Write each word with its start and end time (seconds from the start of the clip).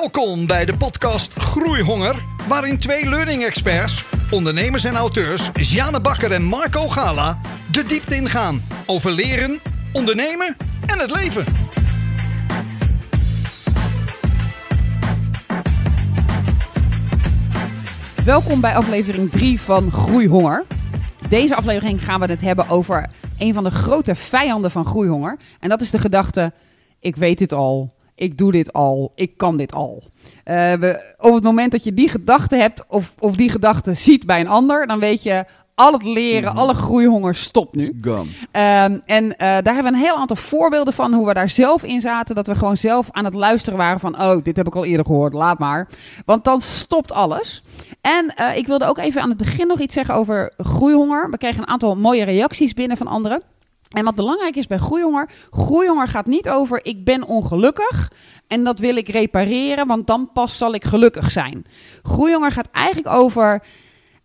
Welkom 0.00 0.46
bij 0.46 0.64
de 0.64 0.76
podcast 0.76 1.32
Groeihonger, 1.32 2.24
waarin 2.48 2.78
twee 2.78 3.08
learning 3.08 3.44
experts, 3.44 4.04
ondernemers 4.30 4.84
en 4.84 4.94
auteurs, 4.94 5.50
Jane 5.54 6.00
Bakker 6.00 6.32
en 6.32 6.42
Marco 6.42 6.88
Gala, 6.88 7.40
de 7.70 7.84
diepte 7.84 8.16
ingaan 8.16 8.62
over 8.86 9.10
leren, 9.10 9.60
ondernemen 9.92 10.56
en 10.86 10.98
het 10.98 11.10
leven. 11.10 11.44
Welkom 18.24 18.60
bij 18.60 18.74
aflevering 18.74 19.30
3 19.30 19.60
van 19.60 19.90
Groeihonger. 19.92 20.64
Deze 21.28 21.56
aflevering 21.56 22.04
gaan 22.04 22.20
we 22.20 22.26
het 22.26 22.40
hebben 22.40 22.68
over 22.68 23.10
een 23.38 23.54
van 23.54 23.64
de 23.64 23.70
grote 23.70 24.14
vijanden 24.14 24.70
van 24.70 24.84
groeihonger. 24.84 25.38
En 25.60 25.68
dat 25.68 25.80
is 25.80 25.90
de 25.90 25.98
gedachte: 25.98 26.52
ik 27.00 27.16
weet 27.16 27.38
dit 27.38 27.52
al, 27.52 27.96
ik 28.18 28.38
doe 28.38 28.52
dit 28.52 28.72
al, 28.72 29.12
ik 29.14 29.36
kan 29.36 29.56
dit 29.56 29.74
al. 29.74 30.02
Uh, 30.44 30.72
we, 30.72 31.14
op 31.18 31.34
het 31.34 31.42
moment 31.42 31.72
dat 31.72 31.84
je 31.84 31.94
die 31.94 32.08
gedachte 32.08 32.56
hebt 32.56 32.84
of, 32.88 33.12
of 33.18 33.36
die 33.36 33.50
gedachte 33.50 33.92
ziet 33.92 34.26
bij 34.26 34.40
een 34.40 34.48
ander, 34.48 34.86
dan 34.86 34.98
weet 34.98 35.22
je 35.22 35.44
al 35.74 35.92
het 35.92 36.02
leren, 36.02 36.54
alle 36.54 36.74
groeihonger 36.74 37.34
stopt 37.34 37.74
nu. 37.74 37.98
Um, 38.52 39.02
en 39.04 39.24
uh, 39.24 39.36
daar 39.38 39.74
hebben 39.74 39.82
we 39.82 39.88
een 39.88 40.04
heel 40.04 40.16
aantal 40.16 40.36
voorbeelden 40.36 40.94
van 40.94 41.12
hoe 41.14 41.26
we 41.26 41.34
daar 41.34 41.48
zelf 41.48 41.82
in 41.82 42.00
zaten. 42.00 42.34
Dat 42.34 42.46
we 42.46 42.54
gewoon 42.54 42.76
zelf 42.76 43.08
aan 43.10 43.24
het 43.24 43.34
luisteren 43.34 43.78
waren 43.78 44.00
van, 44.00 44.20
oh, 44.22 44.42
dit 44.42 44.56
heb 44.56 44.66
ik 44.66 44.74
al 44.74 44.84
eerder 44.84 45.06
gehoord, 45.06 45.32
laat 45.32 45.58
maar. 45.58 45.88
Want 46.24 46.44
dan 46.44 46.60
stopt 46.60 47.12
alles. 47.12 47.62
En 48.00 48.34
uh, 48.40 48.56
ik 48.56 48.66
wilde 48.66 48.86
ook 48.86 48.98
even 48.98 49.22
aan 49.22 49.28
het 49.28 49.38
begin 49.38 49.66
nog 49.66 49.80
iets 49.80 49.94
zeggen 49.94 50.14
over 50.14 50.52
groeihonger. 50.56 51.30
We 51.30 51.38
kregen 51.38 51.62
een 51.62 51.68
aantal 51.68 51.96
mooie 51.96 52.24
reacties 52.24 52.74
binnen 52.74 52.96
van 52.96 53.06
anderen. 53.06 53.42
En 53.88 54.04
wat 54.04 54.14
belangrijk 54.14 54.56
is 54.56 54.66
bij 54.66 54.78
groeihonger, 54.78 55.30
groeihonger 55.50 56.08
gaat 56.08 56.26
niet 56.26 56.48
over 56.48 56.84
ik 56.84 57.04
ben 57.04 57.26
ongelukkig 57.26 58.12
en 58.46 58.64
dat 58.64 58.78
wil 58.78 58.96
ik 58.96 59.08
repareren, 59.08 59.86
want 59.86 60.06
dan 60.06 60.32
pas 60.32 60.58
zal 60.58 60.74
ik 60.74 60.84
gelukkig 60.84 61.30
zijn. 61.30 61.64
Groeihonger 62.02 62.52
gaat 62.52 62.70
eigenlijk 62.70 63.16
over 63.16 63.62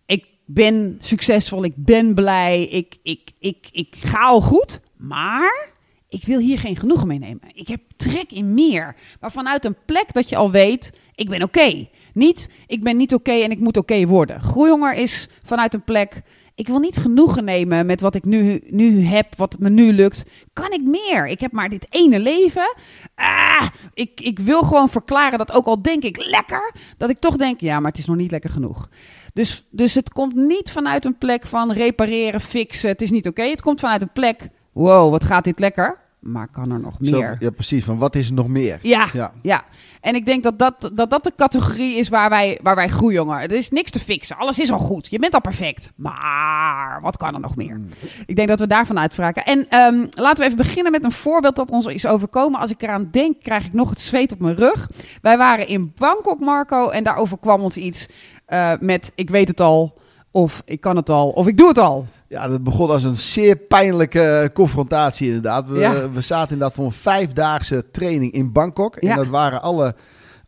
ik 0.05 0.25
ben 0.45 0.95
succesvol, 0.99 1.63
ik 1.63 1.73
ben 1.75 2.13
blij, 2.13 2.63
ik, 2.63 2.95
ik, 3.03 3.31
ik, 3.39 3.67
ik 3.71 3.95
ga 3.99 4.23
al 4.25 4.41
goed, 4.41 4.79
maar 4.97 5.71
ik 6.09 6.25
wil 6.25 6.39
hier 6.39 6.59
geen 6.59 6.75
genoegen 6.75 7.07
mee 7.07 7.19
nemen. 7.19 7.51
Ik 7.53 7.67
heb 7.67 7.81
trek 7.97 8.31
in 8.31 8.53
meer, 8.53 8.95
maar 9.19 9.31
vanuit 9.31 9.65
een 9.65 9.77
plek 9.85 10.13
dat 10.13 10.29
je 10.29 10.35
al 10.35 10.51
weet, 10.51 10.91
ik 11.15 11.29
ben 11.29 11.43
oké. 11.43 11.87
Niet, 12.13 12.49
ik 12.67 12.83
ben 12.83 12.97
niet 12.97 13.13
oké 13.13 13.31
en 13.31 13.51
ik 13.51 13.59
moet 13.59 13.77
oké 13.77 14.05
worden. 14.05 14.41
Groeihonger 14.41 14.93
is 14.93 15.29
vanuit 15.43 15.73
een 15.73 15.83
plek, 15.83 16.21
ik 16.63 16.69
wil 16.69 16.79
niet 16.79 16.97
genoegen 16.97 17.43
nemen 17.43 17.85
met 17.85 18.01
wat 18.01 18.15
ik 18.15 18.25
nu, 18.25 18.61
nu 18.65 19.05
heb, 19.05 19.35
wat 19.35 19.55
me 19.59 19.69
nu 19.69 19.93
lukt. 19.93 20.23
Kan 20.53 20.71
ik 20.71 20.83
meer? 20.83 21.27
Ik 21.27 21.39
heb 21.39 21.51
maar 21.51 21.69
dit 21.69 21.85
ene 21.89 22.19
leven. 22.19 22.75
Ah, 23.15 23.67
ik, 23.93 24.21
ik 24.21 24.39
wil 24.39 24.61
gewoon 24.63 24.89
verklaren 24.89 25.37
dat 25.37 25.51
ook 25.51 25.65
al 25.65 25.81
denk 25.81 26.03
ik 26.03 26.17
lekker, 26.17 26.73
dat 26.97 27.09
ik 27.09 27.19
toch 27.19 27.35
denk, 27.35 27.59
ja, 27.59 27.79
maar 27.79 27.91
het 27.91 27.99
is 27.99 28.05
nog 28.05 28.15
niet 28.15 28.31
lekker 28.31 28.49
genoeg. 28.49 28.89
Dus, 29.33 29.67
dus 29.71 29.93
het 29.93 30.13
komt 30.13 30.35
niet 30.35 30.71
vanuit 30.71 31.05
een 31.05 31.17
plek 31.17 31.45
van 31.45 31.71
repareren, 31.71 32.41
fixen, 32.41 32.89
het 32.89 33.01
is 33.01 33.11
niet 33.11 33.27
oké. 33.27 33.43
Het 33.43 33.61
komt 33.61 33.79
vanuit 33.79 34.01
een 34.01 34.11
plek, 34.13 34.49
wow, 34.71 35.11
wat 35.11 35.23
gaat 35.23 35.43
dit 35.43 35.59
lekker? 35.59 36.02
Maar 36.23 36.47
kan 36.47 36.71
er 36.71 36.79
nog 36.79 36.99
meer? 36.99 37.35
Ja, 37.39 37.49
precies. 37.49 37.85
Van 37.85 37.97
wat 37.97 38.15
is 38.15 38.27
er 38.27 38.33
nog 38.33 38.47
meer? 38.47 38.79
Ja, 38.81 39.07
ja, 39.13 39.31
ja. 39.41 39.63
En 40.01 40.15
ik 40.15 40.25
denk 40.25 40.43
dat 40.43 40.59
dat, 40.59 40.91
dat, 40.93 41.09
dat 41.09 41.23
de 41.23 41.33
categorie 41.35 41.95
is 41.95 42.09
waar 42.09 42.29
wij, 42.29 42.59
waar 42.61 42.75
wij 42.75 42.89
groeien, 42.89 43.15
jongen. 43.15 43.39
Er 43.39 43.51
is 43.51 43.69
niks 43.69 43.91
te 43.91 43.99
fixen. 43.99 44.37
Alles 44.37 44.59
is 44.59 44.71
al 44.71 44.79
goed. 44.79 45.07
Je 45.09 45.19
bent 45.19 45.33
al 45.33 45.41
perfect. 45.41 45.91
Maar 45.95 46.99
wat 47.01 47.17
kan 47.17 47.33
er 47.33 47.39
nog 47.39 47.55
meer? 47.55 47.73
Hmm. 47.73 47.89
Ik 48.25 48.35
denk 48.35 48.47
dat 48.47 48.59
we 48.59 48.67
daarvan 48.67 48.99
uitvragen. 48.99 49.45
En 49.45 49.77
um, 49.79 50.07
laten 50.09 50.37
we 50.37 50.43
even 50.43 50.57
beginnen 50.57 50.91
met 50.91 51.03
een 51.03 51.11
voorbeeld 51.11 51.55
dat 51.55 51.71
ons 51.71 51.85
is 51.85 52.05
overkomen. 52.05 52.59
Als 52.59 52.71
ik 52.71 52.81
eraan 52.81 53.07
denk, 53.11 53.35
krijg 53.41 53.65
ik 53.65 53.73
nog 53.73 53.89
het 53.89 53.99
zweet 53.99 54.31
op 54.31 54.39
mijn 54.39 54.55
rug. 54.55 54.89
Wij 55.21 55.37
waren 55.37 55.67
in 55.67 55.93
Bangkok, 55.95 56.39
Marco. 56.39 56.89
En 56.89 57.03
daarover 57.03 57.37
kwam 57.39 57.61
ons 57.61 57.77
iets 57.77 58.07
uh, 58.49 58.73
met 58.79 59.11
ik 59.15 59.29
weet 59.29 59.47
het 59.47 59.59
al. 59.59 60.01
Of 60.31 60.61
ik 60.65 60.81
kan 60.81 60.95
het 60.95 61.09
al. 61.09 61.29
Of 61.29 61.47
ik 61.47 61.57
doe 61.57 61.67
het 61.67 61.77
al. 61.77 62.07
Ja, 62.33 62.47
dat 62.47 62.63
begon 62.63 62.89
als 62.89 63.03
een 63.03 63.15
zeer 63.15 63.55
pijnlijke 63.55 64.49
confrontatie 64.53 65.27
inderdaad. 65.27 65.65
We, 65.67 65.79
Ja. 65.79 66.11
we 66.11 66.21
zaten 66.21 66.51
inderdaad 66.51 66.75
voor 66.75 66.85
een 66.85 66.91
vijfdaagse 66.91 67.91
training 67.91 68.31
in 68.31 68.51
Bangkok. 68.51 68.95
En 68.95 69.07
Ja. 69.07 69.15
dat 69.15 69.27
waren 69.27 69.61
alle, 69.61 69.95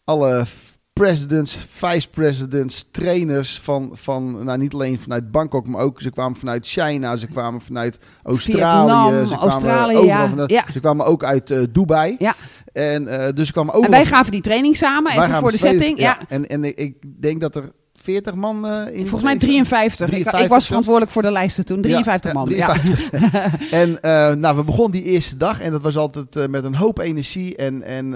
alle 0.03 0.45
presidents, 0.93 1.57
vice-presidents, 1.69 2.85
trainers 2.91 3.59
van, 3.59 3.89
van, 3.93 4.43
nou 4.43 4.57
niet 4.57 4.73
alleen 4.73 4.99
vanuit 4.99 5.31
Bangkok, 5.31 5.67
maar 5.67 5.81
ook 5.81 6.01
ze 6.01 6.09
kwamen 6.11 6.37
vanuit 6.37 6.67
China, 6.67 7.15
ze 7.15 7.27
kwamen 7.27 7.61
vanuit 7.61 7.99
Australië, 8.23 8.91
Vietnam, 8.91 9.25
ze 9.25 9.35
kwamen 9.35 9.51
Australië, 9.51 9.97
overal 9.97 10.37
ja. 10.37 10.43
Ja. 10.47 10.65
Ze 10.71 10.79
kwamen 10.79 11.05
ook 11.05 11.23
uit 11.23 11.51
eh, 11.51 11.59
Dubai. 11.71 12.15
Ja. 12.19 12.35
En 12.73 13.07
eh, 13.07 13.33
dus 13.33 13.51
kwamen 13.51 13.73
overal 13.73 13.93
En 13.93 14.03
wij 14.03 14.11
gaven 14.11 14.31
die 14.31 14.41
training 14.41 14.77
samen, 14.77 15.11
even 15.11 15.33
voor 15.33 15.51
de 15.51 15.57
setting. 15.57 15.99
Ja. 15.99 16.17
En, 16.27 16.47
en 16.49 16.63
ik, 16.63 16.77
ik 16.77 17.21
denk 17.21 17.41
dat 17.41 17.55
er 17.55 17.71
40 18.05 18.35
man 18.35 18.65
eh, 18.67 18.71
in 18.71 18.99
Volgens 19.01 19.23
mij 19.23 19.33
zaten. 19.33 19.47
53. 19.47 20.07
Ik- 20.07 20.13
Ik, 20.15 20.21
53 20.23 20.49
was 20.49 20.65
verantwoordelijk 20.65 21.11
voor 21.11 21.21
de 21.21 21.31
lijsten 21.31 21.65
toen. 21.65 21.81
53 21.81 22.31
Ja, 22.31 22.37
man. 22.39 22.49
ja, 22.49 22.55
Ja. 22.55 22.67
53. 22.81 23.71
en 23.71 24.01
eh, 24.01 24.33
nou, 24.33 24.55
we 24.55 24.63
begonnen 24.63 24.91
die 24.91 25.03
eerste 25.03 25.37
dag 25.37 25.61
en 25.61 25.71
dat 25.71 25.81
was 25.81 25.97
altijd 25.97 26.35
eh, 26.35 26.47
met 26.47 26.63
een 26.63 26.75
hoop 26.75 26.99
energie. 26.99 27.55
En, 27.55 27.83
en 27.83 28.09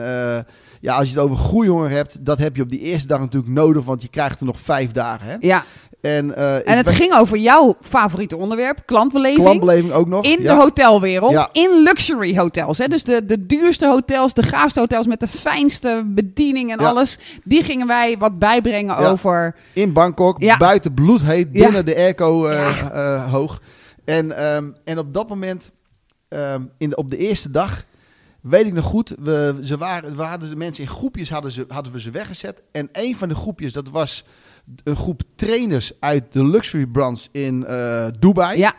ja, 0.81 0.95
als 0.95 1.09
je 1.09 1.13
het 1.15 1.23
over 1.23 1.37
groeihonger 1.37 1.89
hebt, 1.89 2.25
dat 2.25 2.37
heb 2.37 2.55
je 2.55 2.61
op 2.61 2.69
die 2.69 2.79
eerste 2.79 3.07
dag 3.07 3.19
natuurlijk 3.19 3.51
nodig, 3.53 3.85
want 3.85 4.01
je 4.01 4.07
krijgt 4.07 4.39
er 4.39 4.45
nog 4.45 4.59
vijf 4.59 4.91
dagen. 4.91 5.27
Hè? 5.27 5.35
ja. 5.39 5.63
En, 6.01 6.35
eh, 6.35 6.55
En 6.55 6.75
het 6.75 6.85
ben- 6.85 6.95
ging 6.95 7.13
over 7.13 7.37
jouw 7.37 7.75
favoriete 7.81 8.37
onderwerp, 8.37 8.79
klantbeleving. 8.85 9.41
klantbeleving 9.43 9.91
ook 9.93 10.07
nog. 10.07 10.23
in 10.25 10.41
ja. 10.41 10.53
de 10.53 10.61
hotelwereld, 10.61 11.31
Ja. 11.31 11.49
in 11.51 11.81
luxury 11.83 12.37
hotels. 12.37 12.77
Hè? 12.77 12.87
Dus 12.87 13.03
de, 13.03 13.25
de 13.25 13.45
duurste 13.45 13.87
hotels, 13.87 14.33
de 14.33 14.43
gaafste 14.43 14.79
hotels 14.79 15.07
met 15.07 15.19
de 15.19 15.27
fijnste 15.27 16.03
bediening 16.05 16.71
en 16.71 16.79
Ja. 16.79 16.87
alles. 16.89 17.19
Die 17.43 17.63
gingen 17.63 17.87
wij 17.87 18.17
wat 18.17 18.39
bijbrengen 18.39 19.01
Ja. 19.01 19.09
over. 19.09 19.55
In 19.73 19.93
Bangkok, 19.93 20.57
buiten 20.57 20.93
bloedheet, 20.93 21.51
binnen 21.51 21.85
de 21.85 21.95
airco 21.95 22.45
eh, 22.47 22.79
eh, 22.93 23.31
hoog. 23.31 23.61
En, 24.05 24.37
ehm, 24.37 24.65
en 24.83 24.97
op 24.99 25.13
dat 25.13 25.29
moment, 25.29 25.71
ehm, 26.29 26.61
in 26.77 26.89
de, 26.89 26.95
op 26.95 27.09
de 27.09 27.17
eerste 27.17 27.51
dag, 27.51 27.83
weet 28.41 28.65
ik 28.65 28.73
nog 28.73 28.85
goed, 28.85 29.13
we, 29.19 29.59
ze 29.63 29.77
waren, 29.77 30.15
we 30.15 30.21
hadden 30.23 30.49
de 30.49 30.55
mensen 30.55 30.83
in 30.83 30.89
groepjes 30.89 31.29
hadden, 31.29 31.51
ze, 31.51 31.65
hadden 31.67 31.93
we 31.93 32.01
ze 32.01 32.11
weggezet. 32.11 32.61
En 32.71 32.89
een 32.91 33.15
van 33.15 33.29
de 33.29 33.35
groepjes, 33.35 33.73
dat 33.73 33.89
was 33.89 34.23
een 34.83 34.95
groep 34.95 35.21
trainers 35.35 35.91
uit 35.99 36.23
de 36.31 36.45
luxury 36.45 36.85
branche 36.85 37.27
in 37.31 37.65
eh, 37.65 38.07
Dubai. 38.19 38.57
Ja, 38.57 38.73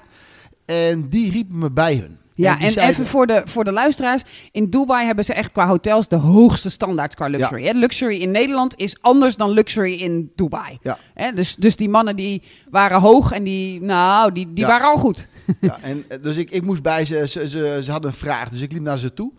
En 0.65 1.09
die 1.09 1.31
riepen 1.31 1.59
me 1.59 1.71
bij 1.71 1.95
hun. 1.97 2.19
ja 2.35 2.53
en 2.59 2.71
zeiden- 2.73 2.85
even 2.95 3.07
voor 3.07 3.27
de, 3.27 3.43
voor 3.45 3.65
de 3.65 3.73
luisteraars. 3.73 4.23
In 4.53 4.71
Dubai 4.71 5.07
hebben 5.07 5.25
ze 5.25 5.35
echt 5.35 5.53
qua 5.53 5.67
hotels 5.67 6.09
de 6.09 6.17
hoogste 6.17 6.69
standaard 6.69 7.15
qua 7.15 7.27
luxury. 7.27 7.65
Hè? 7.65 7.73
Luxury 7.73 8.21
in 8.21 8.31
Nederland 8.31 8.75
is 8.77 8.97
anders 9.01 9.37
dan 9.37 9.51
luxury 9.51 9.93
in 9.95 10.33
Dubai. 10.35 10.79
Ja. 10.83 10.99
Hè? 11.15 11.33
Dus, 11.33 11.57
dus 11.57 11.77
die 11.77 11.89
mannen 11.89 12.17
die 12.17 12.43
waren 12.71 13.01
hoog 13.01 13.33
en 13.33 13.45
die, 13.45 13.81
nou, 13.83 14.33
die, 14.33 14.53
die 14.53 14.65
Ja. 14.65 14.71
waren 14.71 14.87
al 14.89 14.97
goed. 14.97 15.29
Ja, 15.61 15.79
en, 15.81 16.05
eh, 16.09 16.23
dus 16.23 16.37
ik, 16.37 16.51
ik 16.51 16.63
moest 16.63 16.83
bij 16.83 17.05
ze, 17.05 17.29
ze, 17.29 17.49
ze, 17.49 17.81
ze 17.83 17.91
hadden 17.91 18.11
een 18.11 18.17
vraag, 18.17 18.49
dus 18.49 18.61
ik 18.61 18.73
liep 18.73 18.83
naar 18.83 18.99
ze 18.99 19.15
toe. 19.15 19.33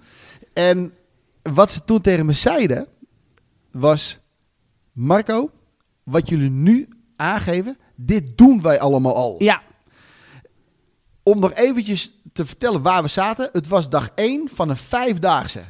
En 0.53 0.93
wat 1.41 1.71
ze 1.71 1.83
toen 1.83 2.01
tegen 2.01 2.25
me 2.25 2.33
zeiden, 2.33 2.87
was... 3.71 4.19
Marco, 4.91 5.49
wat 6.03 6.29
jullie 6.29 6.49
nu 6.49 6.89
aangeven, 7.15 7.77
dit 7.95 8.37
doen 8.37 8.61
wij 8.61 8.79
allemaal 8.79 9.15
al. 9.15 9.35
Ja, 9.43 9.61
Om 11.23 11.39
nog 11.39 11.53
eventjes 11.53 12.21
te 12.33 12.45
vertellen 12.45 12.81
waar 12.81 13.01
we 13.01 13.07
zaten. 13.07 13.49
Het 13.51 13.67
was 13.67 13.89
dag 13.89 14.11
1 14.15 14.49
van 14.49 14.69
een 14.69 14.77
vijfdaagse. 14.77 15.63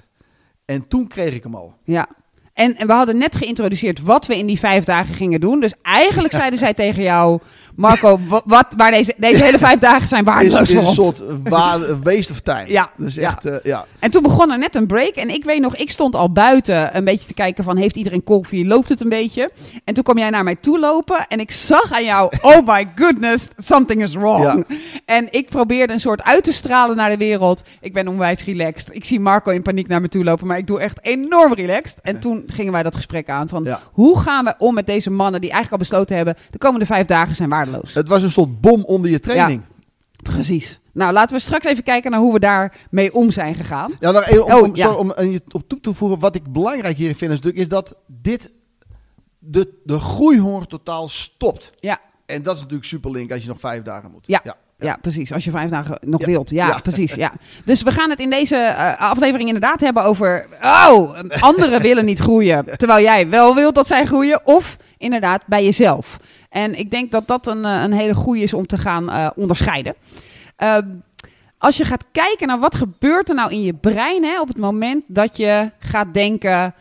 En 0.65 0.87
toen 0.87 1.07
kreeg 1.07 1.33
ik 1.33 1.43
hem 1.43 1.55
al. 1.55 1.75
Ja. 1.83 2.07
En, 2.53 2.77
en 2.77 2.87
we 2.87 2.93
hadden 2.93 3.17
net 3.17 3.35
geïntroduceerd 3.35 4.01
wat 4.01 4.25
we 4.25 4.37
in 4.37 4.45
die 4.45 4.59
vijf 4.59 4.83
dagen 4.83 5.15
gingen 5.15 5.39
doen. 5.39 5.59
Dus 5.59 5.73
eigenlijk 5.81 6.33
zeiden 6.33 6.59
zij 6.59 6.73
tegen 6.73 7.03
jou, 7.03 7.39
Marco, 7.75 8.19
wa- 8.27 8.41
wat, 8.45 8.65
waar 8.77 8.91
deze, 8.91 9.13
deze 9.17 9.43
hele 9.43 9.57
vijf 9.59 9.79
dagen 9.79 10.07
zijn 10.07 10.25
Is, 10.25 10.31
waardeloos 10.31 10.69
is 10.69 10.75
voor 10.77 10.87
een 10.87 10.93
soort 10.93 11.21
wa- 11.43 11.79
waste 12.03 12.31
of 12.31 12.39
time. 12.39 12.63
Ja, 12.67 12.89
Dus 12.97 13.15
ja. 13.15 13.27
echt, 13.29 13.45
eh, 13.45 13.55
ja. 13.63 13.85
En 13.99 14.11
toen 14.11 14.23
begon 14.23 14.51
er 14.51 14.57
net 14.57 14.75
een 14.75 14.87
break. 14.87 15.15
En 15.15 15.29
ik 15.29 15.43
weet 15.43 15.61
nog, 15.61 15.75
ik 15.75 15.91
stond 15.91 16.15
al 16.15 16.31
buiten 16.31 16.95
een 16.97 17.03
beetje 17.03 17.27
te 17.27 17.33
kijken 17.33 17.63
van... 17.63 17.77
heeft 17.77 17.95
iedereen 17.95 18.23
koffie, 18.23 18.65
loopt 18.65 18.89
het 18.89 19.01
een 19.01 19.09
beetje? 19.09 19.51
En 19.83 19.93
toen 19.93 20.03
kwam 20.03 20.17
jij 20.17 20.29
naar 20.29 20.43
mij 20.43 20.55
toe 20.55 20.79
lopen. 20.79 21.25
En 21.27 21.39
ik 21.39 21.51
zag 21.51 21.91
aan 21.93 22.03
jou, 22.05 22.31
oh 22.41 22.67
my 22.67 22.91
goodness, 22.95 23.47
something 23.57 24.01
is 24.03 24.13
wrong. 24.13 24.65
En 25.05 25.27
ik 25.31 25.49
probeerde 25.49 25.93
een 25.93 25.99
soort 25.99 26.23
uit 26.23 26.43
te 26.43 26.53
stralen 26.53 26.95
naar 26.95 27.09
de 27.09 27.17
wereld. 27.17 27.63
Ik 27.81 27.93
ben 27.93 28.07
onwijs 28.07 28.43
relaxed. 28.43 28.95
Ik 28.95 29.05
zie 29.05 29.19
Marco 29.19 29.51
in 29.51 29.61
paniek 29.61 29.87
naar 29.87 30.01
me 30.01 30.07
toe 30.09 30.23
lopen. 30.23 30.47
Maar 30.47 30.57
ik 30.57 30.67
doe 30.67 30.79
echt 30.79 30.99
enorm 31.01 31.53
relaxed. 31.53 31.99
En 32.01 32.19
toen 32.19 32.40
gingen 32.47 32.71
wij 32.71 32.83
dat 32.83 32.95
gesprek 32.95 33.29
aan 33.29 33.47
van... 33.49 33.63
Ja. 33.63 33.79
hoe 33.91 34.19
gaan 34.19 34.45
we 34.45 34.55
om 34.57 34.73
met 34.73 34.85
deze 34.85 35.09
mannen 35.09 35.41
die 35.41 35.51
eigenlijk 35.51 35.81
al 35.81 35.89
besloten 35.89 36.15
hebben... 36.15 36.35
de 36.49 36.57
komende 36.57 36.85
vijf 36.85 37.05
dagen 37.05 37.35
zijn 37.35 37.49
waardeloos. 37.49 37.93
Het 37.93 38.07
was 38.07 38.23
een 38.23 38.31
soort 38.31 38.61
bom 38.61 38.83
onder 38.83 39.11
je 39.11 39.19
training. 39.19 39.63
Precies. 40.23 40.79
Nou, 40.93 41.13
laten 41.13 41.35
we 41.35 41.41
straks 41.41 41.65
even 41.65 41.83
kijken 41.83 42.11
naar 42.11 42.19
hoe 42.19 42.33
we 42.33 42.39
daarmee 42.39 43.13
om 43.13 43.31
zijn 43.31 43.55
gegaan. 43.55 43.93
Ja, 43.99 44.11
nog 44.11 44.25
even 44.27 44.45
om, 44.45 44.51
Oh, 44.51 44.61
om, 44.61 44.75
ja. 44.75 44.87
sorry, 44.87 45.11
om 45.17 45.25
je 45.31 45.41
op 45.51 45.67
toe 45.67 45.79
te 45.79 45.93
voegen. 45.93 46.19
Wat 46.19 46.35
ik 46.35 46.51
belangrijk 46.51 46.97
hierin 46.97 47.15
vind 47.15 47.31
is, 47.31 47.37
natuurlijk, 47.37 47.63
is 47.63 47.69
dat 47.69 47.95
dit 48.07 48.51
de, 49.39 49.73
de 49.83 49.99
groeihonger 49.99 50.67
totaal 50.67 51.09
stopt. 51.09 51.71
Ja. 51.79 51.99
En 52.25 52.43
dat 52.43 52.55
is 52.55 52.61
natuurlijk 52.61 52.87
super 52.87 53.11
link 53.11 53.31
als 53.31 53.41
je 53.41 53.47
nog 53.47 53.59
vijf 53.59 53.83
dagen 53.83 54.11
moet. 54.11 54.27
Ja. 54.27 54.55
Ja. 54.81 54.97
Precies. 55.01 55.33
Als 55.33 55.43
je 55.43 55.51
vijf 55.51 55.69
dagen 55.69 55.97
nog 56.01 56.25
wilt. 56.25 56.49
Ja, 56.49 56.79
precies. 56.79 57.13
Ja. 57.13 57.31
Dus 57.65 57.83
we 57.83 57.91
gaan 57.91 58.09
het 58.09 58.19
in 58.19 58.29
deze 58.29 58.55
eh, 58.55 58.97
aflevering 58.99 59.47
inderdaad 59.47 59.79
hebben 59.79 60.03
over... 60.03 60.47
Oh, 60.63 61.19
anderen 61.39 61.81
willen 61.89 62.05
niet 62.05 62.19
groeien. 62.19 62.65
Terwijl 62.77 63.03
jij 63.03 63.29
wel 63.29 63.55
wilt 63.55 63.75
dat 63.75 63.87
zij 63.87 64.05
groeien. 64.05 64.41
Of 64.43 64.77
inderdaad 64.97 65.41
bij 65.45 65.63
jezelf. 65.63 66.19
En 66.49 66.79
ik 66.79 66.91
denk 66.91 67.11
dat 67.11 67.27
dat 67.27 67.47
een, 67.47 67.65
eh, 67.65 67.81
een 67.81 67.93
hele 67.93 68.13
goede 68.13 68.41
is 68.41 68.53
om 68.53 68.67
te 68.67 68.77
gaan 68.77 69.09
eh, 69.11 69.29
onderscheiden. 69.35 69.95
Ehm, 70.55 70.87
als 71.57 71.77
je 71.77 71.85
gaat 71.85 72.05
kijken 72.11 72.47
naar 72.47 72.59
wat 72.59 72.75
gebeurt 72.75 73.29
er 73.29 73.35
nou 73.35 73.51
in 73.51 73.61
je 73.61 73.73
brein 73.73 74.23
hè, 74.23 74.41
op 74.41 74.47
het 74.47 74.57
moment 74.57 75.03
dat 75.07 75.37
je 75.37 75.71
gaat 75.79 76.13
denken... 76.13 76.73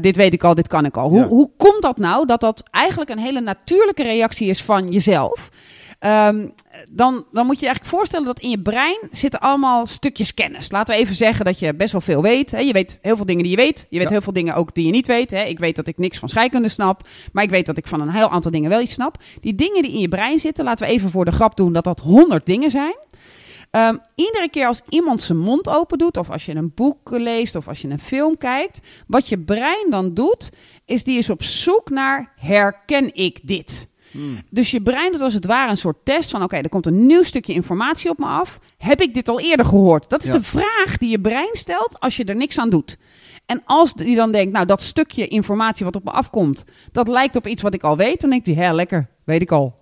dit 0.00 0.16
weet 0.16 0.32
ik 0.32 0.44
al, 0.44 0.54
dit 0.54 0.68
kan 0.68 0.84
ik 0.84 0.96
al. 0.96 1.08
Hoe, 1.08 1.18
Ja. 1.20 1.26
hoe 1.26 1.50
komt 1.56 1.82
dat 1.82 1.98
nou 1.98 2.26
dat 2.26 2.40
dat 2.40 2.62
eigenlijk 2.70 3.10
een 3.10 3.18
hele 3.18 3.40
natuurlijke 3.40 4.02
reactie 4.02 4.48
is 4.48 4.62
van 4.62 4.90
jezelf? 4.90 5.50
Ehm, 5.98 6.46
dan, 6.90 7.26
dan 7.32 7.46
moet 7.46 7.54
je 7.54 7.60
je 7.60 7.66
eigenlijk 7.66 7.96
voorstellen 7.96 8.26
dat 8.26 8.40
in 8.40 8.50
je 8.50 8.62
brein 8.62 8.98
zitten 9.10 9.40
allemaal 9.40 9.86
stukjes 9.86 10.34
kennis. 10.34 10.70
Laten 10.70 10.94
we 10.94 11.00
even 11.00 11.14
zeggen 11.14 11.44
dat 11.44 11.58
je 11.58 11.74
best 11.74 11.92
wel 11.92 12.00
veel 12.00 12.22
weet. 12.22 12.50
Hè. 12.50 12.58
Je 12.58 12.72
weet 12.72 12.98
heel 13.02 13.16
veel 13.16 13.24
dingen 13.24 13.42
die 13.42 13.50
je 13.50 13.56
weet. 13.56 13.86
Je 13.90 13.98
weet 13.98 14.06
Ja. 14.06 14.12
heel 14.12 14.22
veel 14.22 14.32
dingen 14.32 14.54
ook 14.54 14.74
die 14.74 14.86
je 14.86 14.90
niet 14.90 15.06
weet. 15.06 15.30
Hè. 15.30 15.42
Ik 15.42 15.58
weet 15.58 15.76
dat 15.76 15.86
ik 15.86 15.98
niks 15.98 16.18
van 16.18 16.28
scheikunde 16.28 16.68
snap. 16.68 17.08
Maar 17.32 17.44
ik 17.44 17.50
weet 17.50 17.66
dat 17.66 17.76
ik 17.76 17.86
van 17.86 18.00
een 18.00 18.10
heel 18.10 18.30
aantal 18.30 18.50
dingen 18.50 18.70
wel 18.70 18.80
iets 18.80 18.92
snap. 18.92 19.16
Die 19.40 19.54
dingen 19.54 19.82
die 19.82 19.92
in 19.92 19.98
je 20.00 20.08
brein 20.08 20.38
zitten, 20.38 20.64
laten 20.64 20.86
we 20.86 20.92
even 20.92 21.10
voor 21.10 21.24
de 21.24 21.32
grap 21.32 21.56
doen 21.56 21.72
dat 21.72 21.84
dat 21.84 22.00
100 22.00 22.46
dingen 22.46 22.70
zijn. 22.70 22.96
Ehm, 23.70 23.96
iedere 24.14 24.48
keer 24.50 24.66
als 24.66 24.80
iemand 24.88 25.22
zijn 25.22 25.38
mond 25.38 25.68
open 25.68 25.98
doet, 25.98 26.16
of 26.16 26.30
als 26.30 26.44
je 26.46 26.54
een 26.54 26.72
boek 26.74 27.10
leest, 27.10 27.54
of 27.54 27.68
als 27.68 27.80
je 27.80 27.88
een 27.88 27.98
film 27.98 28.38
kijkt, 28.38 28.80
wat 29.06 29.28
je 29.28 29.38
brein 29.38 29.90
dan 29.90 30.14
doet, 30.14 30.50
is 30.86 31.04
die 31.04 31.18
is 31.18 31.30
op 31.30 31.42
zoek 31.42 31.90
naar 31.90 32.32
herken 32.36 33.14
ik 33.14 33.40
dit? 33.42 33.86
Dus 34.50 34.70
je 34.70 34.82
brein 34.82 35.12
doet 35.12 35.20
als 35.20 35.34
het 35.34 35.46
ware 35.46 35.70
een 35.70 35.76
soort 35.76 36.04
test 36.04 36.30
van: 36.30 36.42
oké, 36.42 36.56
er 36.56 36.68
komt 36.68 36.86
een 36.86 37.06
nieuw 37.06 37.22
stukje 37.22 37.52
informatie 37.52 38.10
op 38.10 38.18
me 38.18 38.26
af. 38.26 38.58
Heb 38.78 39.00
ik 39.00 39.14
dit 39.14 39.28
al 39.28 39.40
eerder 39.40 39.66
gehoord? 39.66 40.10
Dat 40.10 40.22
is 40.22 40.26
Ja. 40.28 40.32
de 40.32 40.42
vraag 40.42 40.98
die 40.98 41.10
je 41.10 41.20
brein 41.20 41.50
stelt 41.52 42.00
als 42.00 42.16
je 42.16 42.24
er 42.24 42.36
niks 42.36 42.58
aan 42.58 42.70
doet. 42.70 42.96
En 43.46 43.62
als 43.64 43.94
die 43.94 44.16
dan 44.16 44.32
denkt, 44.32 44.52
nou, 44.52 44.66
dat 44.66 44.82
stukje 44.82 45.28
informatie 45.28 45.84
wat 45.84 45.96
op 45.96 46.04
me 46.04 46.10
afkomt, 46.10 46.64
dat 46.92 47.08
lijkt 47.08 47.36
op 47.36 47.46
iets 47.46 47.62
wat 47.62 47.74
ik 47.74 47.82
al 47.82 47.96
weet, 47.96 48.20
dan 48.20 48.30
denkt 48.30 48.46
hij, 48.46 48.54
hè, 48.54 48.72
lekker, 48.72 49.08
weet 49.24 49.42
ik 49.42 49.50
al. 49.52 49.74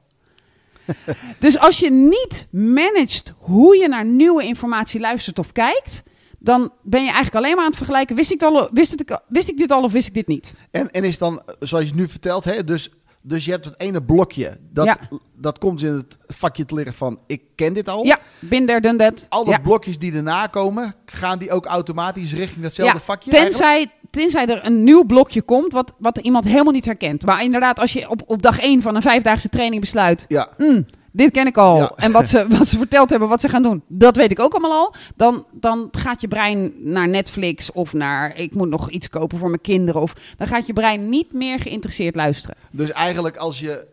dus 1.38 1.59
als 1.59 1.79
je 1.79 1.91
niet 1.91 2.47
managt 2.50 3.32
hoe 3.38 3.77
je 3.77 3.88
naar 3.88 4.05
nieuwe 4.05 4.43
informatie 4.44 5.00
luistert 5.00 5.38
of 5.38 5.53
kijkt, 5.53 6.03
dan 6.38 6.73
ben 6.82 7.00
je 7.00 7.06
eigenlijk 7.06 7.37
alleen 7.37 7.55
maar 7.55 7.65
aan 7.65 7.71
het 7.71 7.77
vergelijken. 7.77 8.17
Wist 8.17 8.31
ik, 8.31 8.43
al, 8.43 8.69
wist, 8.73 8.91
het, 8.91 9.21
wist 9.29 9.49
ik 9.49 9.56
dit 9.56 9.71
al 9.73 9.82
of 9.82 9.93
wist 9.93 10.06
ik 10.09 10.15
dit 10.15 10.27
niet? 10.27 10.55
En, 10.71 10.91
en 10.91 11.05
is 11.05 11.19
dan, 11.19 11.43
zoals 11.59 11.85
je 11.85 11.91
het 11.91 12.00
nu 12.00 12.09
vertelt, 12.09 12.44
hè, 12.44 12.65
dus, 12.65 12.91
dus 13.22 13.44
je 13.44 13.50
hebt 13.50 13.64
het 13.64 13.81
ene 13.81 14.02
blokje. 14.02 14.58
Dat, 14.70 14.84
Ja. 14.84 14.99
dat 15.37 15.58
komt 15.58 15.82
in 15.82 15.93
het 15.93 16.17
vakje 16.26 16.64
te 16.64 16.75
liggen 16.75 16.94
van, 16.94 17.19
ik 17.26 17.43
ken 17.55 17.75
dit 17.75 17.88
al. 17.88 18.05
Ja, 18.05 18.19
bin 18.38 18.67
there, 18.67 18.81
done 18.81 18.96
that. 18.99 19.26
Al 19.28 19.44
die 19.44 19.52
ja. 19.52 19.58
blokjes 19.61 19.99
die 19.99 20.12
erna 20.12 20.46
komen, 20.46 20.94
gaan 21.05 21.38
die 21.38 21.52
ook 21.52 21.67
automatisch 21.67 22.32
richting 22.34 22.62
datzelfde 22.62 22.94
Ja, 22.99 23.05
vakje? 23.05 23.31
eigenlijk? 23.31 23.61
Tenzij, 23.62 23.90
tenzij 24.11 24.46
er 24.46 24.64
een 24.67 24.84
nieuw 24.84 25.05
blokje 25.05 25.43
komt 25.43 25.72
wat, 25.72 25.93
wat 25.99 26.19
iemand 26.19 26.44
helemaal 26.44 26.72
niet 26.72 26.84
herkent. 26.84 27.25
Maar 27.25 27.43
inderdaad, 27.44 27.78
als 27.78 27.93
je 27.93 28.08
op, 28.11 28.22
op 28.26 28.43
dag 28.43 28.58
één 28.58 28.82
van 28.82 28.94
een 28.96 29.02
vijfdaagse 29.02 29.49
training 29.49 29.81
besluit... 29.81 30.25
Ja, 30.28 30.49
"Hmm, 30.56 30.87
dit 31.12 31.31
ken 31.31 31.47
ik 31.47 31.57
al. 31.57 31.77
Ja. 31.77 31.93
En 31.97 32.12
wat 32.12 32.29
ze, 32.29 32.47
wat 32.59 32.69
ze 32.69 32.79
verteld 32.79 33.11
hebben, 33.11 33.29
wat 33.29 33.41
ze 33.41 33.49
gaan 33.49 33.62
doen, 33.62 33.83
dat 33.89 34.17
weet 34.17 34.31
ik 34.31 34.41
ook 34.41 34.53
allemaal 34.53 34.73
al. 34.87 34.95
Dan, 35.17 35.47
dan 35.53 35.89
gaat 35.91 36.21
je 36.21 36.29
brein 36.29 36.73
naar 36.77 37.09
Netflix 37.09 37.73
of 37.73 37.93
naar... 37.93 38.37
ik 38.37 38.55
moet 38.55 38.69
nog 38.69 38.91
iets 38.91 39.09
kopen 39.09 39.39
voor 39.39 39.49
mijn 39.49 39.61
kinderen. 39.61 40.01
Of 40.01 40.15
dan 40.37 40.47
gaat 40.47 40.67
je 40.67 40.73
brein 40.73 41.09
niet 41.09 41.33
meer 41.33 41.59
geïnteresseerd 41.59 42.15
luisteren. 42.15 42.57
dus 42.71 42.91
eigenlijk 42.93 43.37
als 43.37 43.59
je 43.59 43.87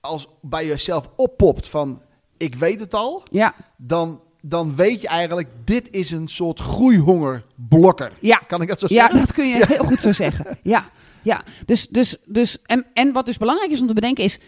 als 0.00 0.26
bij 0.40 0.66
jezelf 0.66 1.10
oppopt 1.16 1.68
van, 1.68 2.02
ik 2.36 2.54
weet 2.54 2.80
het 2.80 2.94
al, 2.94 3.22
Ja, 3.30 3.54
dan, 3.76 4.20
dan 4.40 4.76
weet 4.76 5.00
je 5.00 5.08
eigenlijk, 5.08 5.48
dit 5.64 5.88
is 5.90 6.10
een 6.10 6.28
soort 6.28 6.60
groeihongerblokker. 6.60 8.12
ja. 8.20 8.36
Kan 8.46 8.62
ik 8.62 8.68
dat 8.68 8.78
zo 8.78 8.86
Ja, 8.88 9.00
zeggen? 9.00 9.18
dat 9.18 9.32
kun 9.32 9.48
je 9.48 9.66
heel 9.68 9.84
goed 9.84 10.00
zo 10.00 10.12
zeggen. 10.12 10.58
Ja, 10.62 10.84
ja. 11.22 11.42
Dus, 11.66 11.88
dus, 11.88 12.16
dus, 12.26 12.58
en, 12.64 12.86
en 12.94 13.12
wat 13.12 13.26
dus 13.26 13.36
belangrijk 13.38 13.70
is 13.70 13.80
om 13.80 13.86
te 13.86 13.94
bedenken 13.94 14.24
is... 14.24 14.38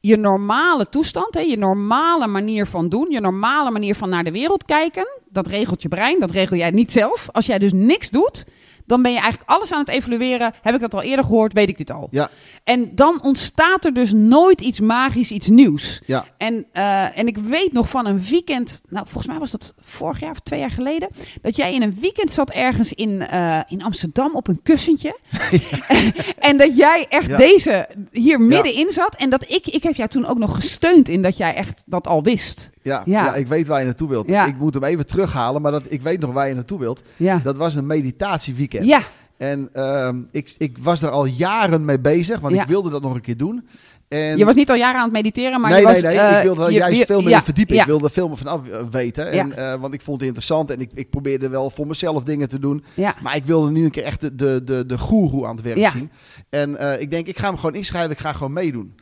je 0.00 0.16
normale 0.16 0.88
toestand, 0.88 1.34
hè, 1.34 1.40
je 1.40 1.56
normale 1.56 2.26
manier 2.26 2.66
van 2.66 2.88
doen... 2.88 3.10
je 3.10 3.20
normale 3.20 3.70
manier 3.70 3.94
van 3.94 4.08
naar 4.08 4.24
de 4.24 4.30
wereld 4.30 4.64
kijken... 4.64 5.20
dat 5.28 5.46
regelt 5.46 5.82
je 5.82 5.88
brein, 5.88 6.20
dat 6.20 6.30
regel 6.30 6.56
jij 6.56 6.70
niet 6.70 6.92
zelf. 6.92 7.28
Als 7.32 7.46
jij 7.46 7.58
dus 7.58 7.72
niks 7.72 8.10
doet... 8.10 8.44
dan 8.90 9.02
ben 9.02 9.12
je 9.12 9.18
eigenlijk 9.18 9.50
alles 9.50 9.72
aan 9.72 9.78
het 9.80 9.88
evalueren. 9.88 10.52
Heb 10.62 10.74
ik 10.74 10.80
dat 10.80 10.94
al 10.94 11.02
eerder 11.02 11.24
gehoord? 11.24 11.52
Weet 11.52 11.68
ik 11.68 11.76
dit 11.78 11.90
al? 11.90 12.08
Ja, 12.10 12.28
En 12.64 12.94
dan 12.94 13.22
ontstaat 13.22 13.84
er 13.84 13.94
dus 13.94 14.12
nooit 14.12 14.60
iets 14.60 14.80
magisch, 14.80 15.30
iets 15.30 15.48
nieuws. 15.48 16.00
ja. 16.06 16.24
En, 16.36 16.66
eh, 16.72 17.18
en 17.18 17.26
ik 17.26 17.36
weet 17.38 17.72
nog 17.72 17.88
van 17.88 18.06
een 18.06 18.22
weekend, 18.22 18.80
nou 18.88 19.04
volgens 19.06 19.26
mij 19.26 19.38
was 19.38 19.50
dat 19.50 19.74
vorig 19.80 20.20
jaar 20.20 20.30
of 20.30 20.40
twee 20.40 20.60
jaar 20.60 20.70
geleden, 20.70 21.08
dat 21.42 21.56
jij 21.56 21.74
in 21.74 21.82
een 21.82 21.96
weekend 22.00 22.32
zat 22.32 22.50
ergens 22.50 22.92
in, 22.92 23.20
eh, 23.26 23.60
in 23.68 23.82
Amsterdam 23.82 24.30
op 24.34 24.48
een 24.48 24.60
kussentje. 24.62 25.18
en 26.38 26.56
dat 26.56 26.76
jij 26.76 27.06
echt 27.08 27.26
Ja. 27.26 27.36
deze 27.36 27.88
hier 28.10 28.40
middenin 28.40 28.90
zat. 28.90 29.14
En 29.16 29.30
dat 29.30 29.44
ik, 29.48 29.66
ik 29.66 29.82
heb 29.82 29.94
jou 29.94 30.08
toen 30.08 30.26
ook 30.26 30.38
nog 30.38 30.54
gesteund 30.54 31.08
in 31.08 31.22
dat 31.22 31.36
jij 31.36 31.54
echt 31.54 31.82
dat 31.86 32.06
al 32.06 32.22
wist. 32.22 32.70
Ja, 32.82 33.02
Ja. 33.04 33.24
ja. 33.24 33.34
ik 33.34 33.46
weet 33.46 33.66
waar 33.66 33.78
je 33.78 33.84
naartoe 33.84 34.08
wilt. 34.08 34.28
Ja. 34.28 34.46
Ik 34.46 34.58
moet 34.58 34.74
hem 34.74 34.84
even 34.84 35.06
terughalen, 35.06 35.62
maar 35.62 35.72
dat, 35.72 35.82
ik 35.88 36.02
weet 36.02 36.20
nog 36.20 36.32
waar 36.32 36.48
je 36.48 36.54
naartoe 36.54 36.78
wilt. 36.78 37.02
Ja. 37.16 37.40
Dat 37.44 37.56
was 37.56 37.74
een 37.74 37.86
meditatieweekend. 37.86 38.86
Ja, 38.86 39.02
En 39.36 39.68
ehm, 39.72 40.18
ik, 40.30 40.54
ik 40.58 40.78
was 40.80 41.02
er 41.02 41.10
al 41.10 41.24
jaren 41.24 41.84
mee 41.84 42.00
bezig, 42.00 42.40
want 42.40 42.54
ik 42.54 42.62
wilde 42.66 42.90
dat 42.90 43.02
nog 43.02 43.14
een 43.14 43.20
keer 43.20 43.36
doen. 43.36 43.66
En 44.08 44.36
je 44.38 44.44
was 44.44 44.54
niet 44.54 44.70
al 44.70 44.76
jaren 44.76 44.96
aan 44.98 45.04
het 45.04 45.12
mediteren, 45.12 45.60
maar 45.60 45.70
nee, 45.70 45.80
je 45.80 45.86
was... 45.86 46.00
nee, 46.00 46.02
nee. 46.16 46.18
eh, 46.26 46.36
ik 46.36 46.42
wilde 46.42 46.72
je- 46.72 46.78
juist 46.78 46.98
je- 46.98 47.06
veel 47.06 47.20
meer 47.20 47.28
ja, 47.30 47.42
verdiepen. 47.42 47.74
Ja, 47.74 47.80
Ik 47.80 47.86
wilde 47.86 48.10
veel 48.10 48.28
meer 48.28 48.36
vanaf 48.36 48.68
eh, 48.68 48.80
weten. 48.90 49.30
En, 49.30 49.48
Ja. 49.48 49.72
eh, 49.72 49.80
want 49.80 49.94
ik 49.94 50.00
vond 50.00 50.16
het 50.18 50.26
interessant 50.26 50.70
en 50.70 50.80
ik, 50.80 50.90
ik 50.94 51.10
probeerde 51.10 51.48
wel 51.48 51.70
voor 51.70 51.86
mezelf 51.86 52.22
dingen 52.24 52.48
te 52.48 52.58
doen. 52.58 52.84
ja, 52.94 53.14
Maar 53.22 53.36
ik 53.36 53.44
wilde 53.44 53.70
nu 53.70 53.84
een 53.84 53.90
keer 53.90 54.02
echt 54.04 54.20
de, 54.20 54.34
de, 54.34 54.62
de, 54.64 54.86
de 54.86 54.98
goeroe 54.98 55.46
aan 55.46 55.56
het 55.56 55.64
werk 55.64 55.76
Ja. 55.78 55.90
zien. 55.90 56.10
En 56.48 57.00
ik 57.00 57.10
denk, 57.10 57.26
ik 57.26 57.38
ga 57.38 57.46
hem 57.46 57.56
gewoon 57.56 57.74
inschrijven. 57.74 58.10
Ik 58.10 58.18
ga 58.18 58.32
gewoon 58.32 58.52
meedoen. 58.52 58.94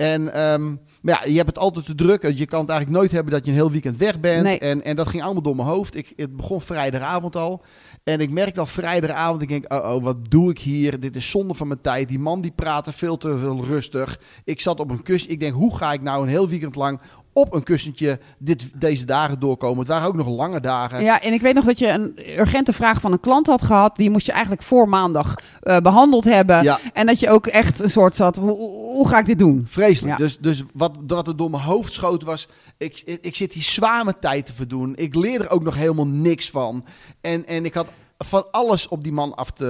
En 0.00 0.34
ehm, 0.34 0.74
maar 1.02 1.20
ja, 1.22 1.30
je 1.30 1.36
hebt 1.36 1.48
het 1.48 1.58
altijd 1.58 1.84
te 1.84 1.94
druk. 1.94 2.22
Je 2.22 2.46
kan 2.46 2.60
het 2.60 2.70
eigenlijk 2.70 3.00
nooit 3.00 3.12
hebben 3.12 3.32
dat 3.32 3.44
je 3.44 3.50
een 3.50 3.56
heel 3.56 3.70
weekend 3.70 3.96
weg 3.96 4.20
bent. 4.20 4.42
Nee. 4.42 4.58
En, 4.58 4.84
en 4.84 4.96
dat 4.96 5.08
ging 5.08 5.22
allemaal 5.22 5.42
door 5.42 5.56
mijn 5.56 5.68
hoofd. 5.68 5.96
Ik, 5.96 6.12
het 6.16 6.36
begon 6.36 6.60
vrijdagavond 6.60 7.36
al. 7.36 7.64
En 8.04 8.20
ik 8.20 8.30
merkte 8.30 8.60
al 8.60 8.66
vrijdagavond, 8.66 9.42
ik 9.42 9.48
denk, 9.48 9.72
oh, 9.72 9.94
oh, 9.94 10.02
wat 10.02 10.30
doe 10.30 10.50
ik 10.50 10.58
hier? 10.58 11.00
Dit 11.00 11.16
is 11.16 11.30
zonde 11.30 11.54
van 11.54 11.68
mijn 11.68 11.80
tijd. 11.80 12.08
Die 12.08 12.18
man 12.18 12.40
die 12.40 12.50
praatte 12.50 12.92
veel 12.92 13.16
te 13.16 13.38
veel 13.38 13.64
rustig. 13.64 14.20
Ik 14.44 14.60
zat 14.60 14.80
op 14.80 14.90
een 14.90 15.02
kussen. 15.02 15.30
Ik 15.30 15.40
denk, 15.40 15.54
hoe 15.54 15.76
ga 15.76 15.92
ik 15.92 16.02
nou 16.02 16.22
een 16.22 16.28
heel 16.28 16.48
weekend 16.48 16.74
lang 16.74 17.00
op 17.32 17.54
een 17.54 17.62
kussentje 17.62 18.18
dit, 18.38 18.80
deze 18.80 19.04
dagen 19.04 19.40
doorkomen? 19.40 19.78
Het 19.78 19.88
waren 19.88 20.08
ook 20.08 20.16
nog 20.16 20.28
lange 20.28 20.60
dagen. 20.60 21.02
Ja, 21.02 21.20
en 21.20 21.32
ik 21.32 21.40
weet 21.40 21.54
nog 21.54 21.64
dat 21.64 21.78
je 21.78 21.88
een 21.88 22.18
urgente 22.38 22.72
vraag 22.72 23.00
van 23.00 23.12
een 23.12 23.20
klant 23.20 23.46
had 23.46 23.62
gehad. 23.62 23.96
Die 23.96 24.10
moest 24.10 24.26
je 24.26 24.32
eigenlijk 24.32 24.62
voor 24.62 24.88
maandag 24.88 25.34
eh, 25.60 25.76
behandeld 25.76 26.24
hebben. 26.24 26.62
Ja. 26.62 26.78
En 26.92 27.06
dat 27.06 27.20
je 27.20 27.30
ook 27.30 27.46
echt 27.46 27.80
een 27.80 27.90
soort 27.90 28.16
zat, 28.16 28.36
hoe, 28.36 28.58
hoe 28.70 29.08
ga 29.08 29.18
ik 29.18 29.26
dit 29.26 29.38
doen? 29.38 29.64
Vreselijk. 29.66 30.18
Ja. 30.18 30.24
Dus, 30.24 30.38
dus 30.38 30.64
wat, 30.72 30.92
wat 31.06 31.28
er 31.28 31.36
door 31.36 31.50
mijn 31.50 31.62
hoofd 31.62 31.92
schoot 31.92 32.22
was... 32.22 32.48
Ik, 32.78 33.02
ik, 33.04 33.18
ik 33.22 33.36
zit 33.36 33.52
die 33.52 33.62
zwame 33.62 34.14
tijd 34.20 34.46
te 34.46 34.52
verdoen. 34.52 34.92
Ik 34.96 35.14
leer 35.14 35.40
er 35.40 35.50
ook 35.50 35.62
nog 35.62 35.76
helemaal 35.76 36.06
niks 36.06 36.50
van. 36.50 36.84
En, 37.20 37.46
en 37.46 37.64
ik 37.64 37.74
had 37.74 37.86
van 38.24 38.44
alles 38.50 38.88
op 38.88 39.02
die 39.02 39.12
man 39.12 39.34
af 39.34 39.50
te 39.50 39.64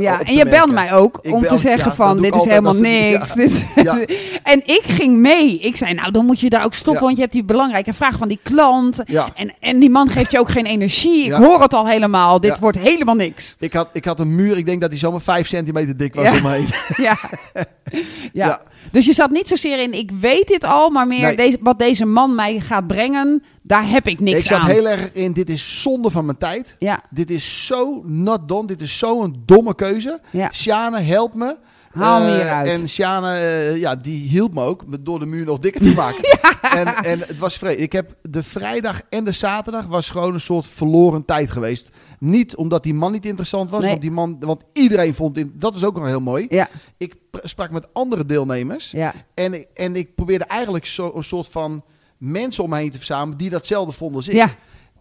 Ja, 0.00 0.22
en 0.22 0.34
je 0.34 0.44
belde 0.44 0.72
merken. 0.72 0.74
mij 0.74 0.92
ook 0.92 1.18
Ik 1.22 1.32
om 1.32 1.46
te 1.46 1.58
zeggen 1.58 1.88
ja, 1.90 1.94
van, 1.94 2.20
dit 2.20 2.34
is 2.34 2.44
helemaal 2.44 2.74
niks. 2.74 3.34
ja. 3.34 3.34
Dit- 3.42 3.66
Ja. 3.74 3.98
en 4.42 4.62
ik 4.66 4.82
ging 4.84 5.16
mee. 5.16 5.58
Ik 5.58 5.76
zei, 5.76 5.94
nou, 5.94 6.10
dan 6.10 6.24
moet 6.26 6.40
je 6.40 6.50
daar 6.50 6.64
ook 6.64 6.74
stoppen, 6.74 7.02
want 7.02 7.14
je 7.14 7.20
hebt 7.20 7.32
die 7.32 7.44
belangrijke 7.44 7.92
vraag 7.94 8.18
van 8.18 8.28
die 8.28 8.38
klant. 8.42 9.02
En, 9.34 9.54
en 9.60 9.78
die 9.78 9.90
man 9.90 10.08
geeft 10.08 10.30
je 10.30 10.38
ook 10.38 10.50
geen 10.50 10.66
energie. 10.66 11.24
Ik 11.24 11.32
hoor 11.32 11.60
het 11.62 11.74
al 11.74 11.86
helemaal. 11.86 12.40
Dit 12.40 12.58
wordt 12.58 12.78
helemaal 12.78 13.14
niks. 13.14 13.56
Ik 13.58 13.72
had, 13.72 13.88
ik 13.92 14.04
had 14.04 14.20
een 14.20 14.34
muur, 14.34 14.56
ik 14.56 14.66
denk 14.66 14.80
dat 14.80 14.90
die 14.90 14.98
zomaar 14.98 15.20
vijf 15.20 15.48
centimeter 15.48 15.96
dik 15.96 16.14
was 16.14 16.24
Ja. 16.24 16.32
om 16.36 16.42
me 16.42 16.50
heen. 16.50 16.68
Ja. 17.06 17.18
ja. 18.32 18.60
Dus 18.96 19.06
je 19.06 19.12
zat 19.12 19.30
niet 19.30 19.48
zozeer 19.48 19.78
in, 19.78 19.92
ik 19.92 20.10
weet 20.20 20.46
dit 20.46 20.64
al, 20.64 20.90
maar 20.90 21.06
meer 21.06 21.20
Nee. 21.20 21.36
deze, 21.36 21.58
wat 21.60 21.78
deze 21.78 22.04
man 22.04 22.34
mij 22.34 22.60
gaat 22.60 22.86
brengen, 22.86 23.42
daar 23.62 23.88
heb 23.88 24.06
ik 24.06 24.20
niks 24.20 24.38
ik 24.38 24.44
zat 24.46 24.58
aan. 24.58 24.66
heel 24.66 24.88
erg 24.88 25.10
in, 25.12 25.32
dit 25.32 25.50
is 25.50 25.82
zonde 25.82 26.10
van 26.10 26.24
mijn 26.24 26.38
tijd. 26.38 26.76
Ja, 26.78 27.02
Dit 27.10 27.30
is 27.30 27.66
zo 27.66 28.02
not 28.06 28.48
done. 28.48 28.66
Dit 28.66 28.80
is 28.82 28.98
zo'n 28.98 29.42
domme 29.46 29.74
keuze. 29.74 30.20
ja. 30.30 30.52
Sjane, 30.52 31.00
help 31.00 31.34
me. 31.34 31.56
Haal 31.96 32.20
me 32.20 32.26
Eh, 32.30 32.34
hieruit. 32.34 32.68
En 32.68 32.88
Sjane, 32.88 33.36
eh, 33.38 33.76
ja, 33.76 33.96
die 33.96 34.28
hielp 34.28 34.54
me 34.54 34.62
ook 34.62 34.84
door 35.04 35.18
de 35.18 35.26
muur 35.26 35.44
nog 35.44 35.58
dikker 35.58 35.80
te 35.82 35.92
maken. 36.02 36.38
en, 36.70 36.86
en 37.04 37.18
het 37.18 37.38
was 37.38 37.56
vreemd. 37.56 37.80
Ik 37.80 37.92
heb 37.92 38.14
de 38.22 38.42
vrijdag 38.42 39.00
en 39.08 39.24
de 39.24 39.32
zaterdag 39.32 39.86
was 39.86 40.10
gewoon 40.10 40.34
een 40.34 40.40
soort 40.40 40.66
verloren 40.66 41.24
tijd 41.24 41.50
geweest. 41.50 41.88
Niet 42.18 42.56
omdat 42.56 42.82
die 42.82 42.94
man 42.94 43.12
niet 43.12 43.26
interessant 43.26 43.70
was, 43.70 43.80
Nee. 43.80 43.88
want 43.90 44.00
die 44.02 44.10
man, 44.10 44.36
want 44.40 44.62
iedereen 44.72 45.14
vond 45.14 45.38
in, 45.38 45.52
dat 45.54 45.74
is 45.74 45.84
ook 45.84 45.96
nog 45.96 46.06
heel 46.06 46.20
mooi. 46.20 46.46
Ja, 46.48 46.68
Ik 46.96 47.14
pr- 47.30 47.38
sprak 47.42 47.70
met 47.70 47.86
andere 47.92 48.24
deelnemers 48.24 48.90
ja. 48.90 49.14
en, 49.34 49.54
ik- 49.54 49.66
en 49.74 49.96
ik 49.96 50.14
probeerde 50.14 50.44
eigenlijk 50.44 50.86
zo, 50.86 51.12
een 51.14 51.24
soort 51.24 51.48
van 51.48 51.84
mensen 52.18 52.64
om 52.64 52.70
me 52.70 52.76
heen 52.76 52.90
te 52.90 52.96
verzamelen 52.96 53.38
die 53.38 53.50
datzelfde 53.50 53.92
vonden 53.92 54.16
als 54.16 54.28
ik. 54.28 54.34
Ja, 54.34 54.54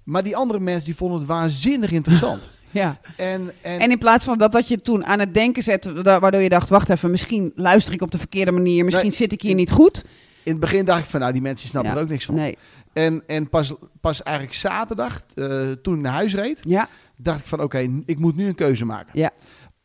Maar 0.04 0.24
die 0.24 0.36
andere 0.36 0.60
mensen 0.60 0.86
die 0.86 0.96
vonden 0.96 1.18
het 1.20 1.28
waanzinnig 1.28 1.92
interessant. 1.92 2.50
ja. 2.76 3.00
en, 3.18 3.52
en, 3.62 3.80
En 3.80 3.92
in 3.92 3.98
plaats 3.98 4.24
van 4.26 4.38
dat, 4.38 4.52
dat 4.52 4.68
je 4.68 4.82
toen 4.82 5.06
aan 5.06 5.20
het 5.20 5.34
denken 5.34 5.64
zette, 5.64 6.02
wa- 6.04 6.20
waardoor 6.20 6.42
je 6.42 6.50
dacht, 6.50 6.70
wacht 6.70 6.90
even, 6.90 7.12
misschien 7.12 7.52
luister 7.56 7.94
ik 7.94 8.02
op 8.02 8.12
de 8.12 8.18
verkeerde 8.18 8.52
manier, 8.52 8.84
misschien 8.86 9.08
Nee, 9.08 9.16
zit 9.18 9.32
ik 9.32 9.42
hier 9.42 9.52
in- 9.52 9.58
niet 9.58 9.72
goed. 9.72 10.04
in 10.44 10.52
het 10.52 10.60
begin 10.62 10.86
dacht 10.86 11.00
ik 11.04 11.10
van, 11.10 11.20
nou, 11.20 11.32
die 11.34 11.42
mensen 11.42 11.70
snappen 11.70 11.92
Ja. 11.92 11.98
er 11.98 12.04
ook 12.04 12.10
niks 12.10 12.26
van. 12.26 12.36
Nee. 12.36 12.58
En, 12.94 13.24
en 13.28 13.50
pas, 13.50 13.74
pas 14.02 14.24
eigenlijk 14.24 14.56
zaterdag, 14.58 15.22
eh, 15.36 15.72
toen 15.72 15.96
ik 15.96 16.02
naar 16.02 16.14
huis 16.14 16.36
reed, 16.36 16.60
Ja, 16.62 16.90
dacht 17.18 17.40
ik 17.40 17.46
van 17.46 17.62
oké, 17.62 17.90
ik 18.06 18.20
moet 18.20 18.36
nu 18.36 18.48
een 18.48 18.56
keuze 18.56 18.86
maken. 18.86 19.20
ja. 19.20 19.32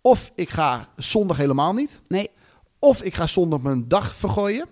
Of 0.03 0.31
ik 0.35 0.51
ga 0.51 0.89
zondag 0.97 1.37
helemaal 1.37 1.75
niet. 1.75 2.01
Nee, 2.09 2.31
Of 2.79 3.03
ik 3.03 3.15
ga 3.15 3.27
zondag 3.27 3.61
mijn 3.61 3.89
dag 3.89 4.17
vergooien. 4.17 4.67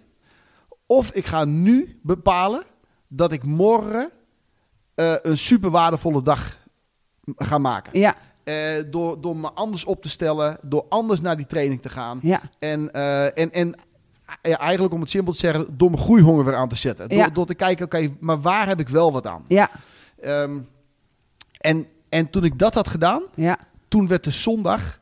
Of 0.87 1.11
ik 1.11 1.27
ga 1.27 1.45
nu 1.45 1.99
bepalen 2.03 2.63
dat 3.09 3.33
ik 3.33 3.45
morgen 3.45 4.11
eh, 4.95 5.15
een 5.23 5.39
super 5.39 5.71
waardevolle 5.71 6.23
dag 6.23 6.58
ga 7.37 7.59
maken. 7.59 7.99
ja, 8.01 8.15
Eh, 8.45 8.55
door, 8.91 9.21
door 9.21 9.37
me 9.37 9.51
anders 9.53 9.85
op 9.85 10.03
te 10.03 10.09
stellen, 10.09 10.59
door 10.63 10.85
anders 10.89 11.21
naar 11.21 11.37
die 11.37 11.47
training 11.47 11.83
te 11.83 11.89
gaan. 11.89 12.19
ja. 12.23 12.41
En, 12.59 12.93
eh, 12.93 13.25
en, 13.39 13.53
en 13.53 13.75
ja, 14.43 14.59
eigenlijk 14.59 14.95
om 14.95 15.01
het 15.01 15.11
simpel 15.11 15.33
te 15.33 15.39
zeggen, 15.39 15.67
door 15.77 15.91
mijn 15.91 16.03
groeihonger 16.03 16.45
weer 16.45 16.55
aan 16.57 16.69
te 16.69 16.77
zetten. 16.77 17.09
Door, 17.09 17.19
Ja. 17.19 17.29
door 17.29 17.47
te 17.47 17.55
kijken, 17.55 17.85
oké, 17.85 18.09
maar 18.21 18.41
waar 18.41 18.67
heb 18.69 18.81
ik 18.81 18.89
wel 18.89 19.13
wat 19.13 19.27
aan? 19.27 19.45
Ja, 19.49 19.71
Ehm, 20.21 20.59
en, 21.59 21.87
en 22.09 22.31
toen 22.31 22.45
ik 22.45 22.59
dat 22.59 22.75
had 22.75 22.89
gedaan, 22.89 23.23
ja, 23.35 23.59
toen 23.89 24.09
werd 24.09 24.25
de 24.25 24.31
zondag 24.31 24.98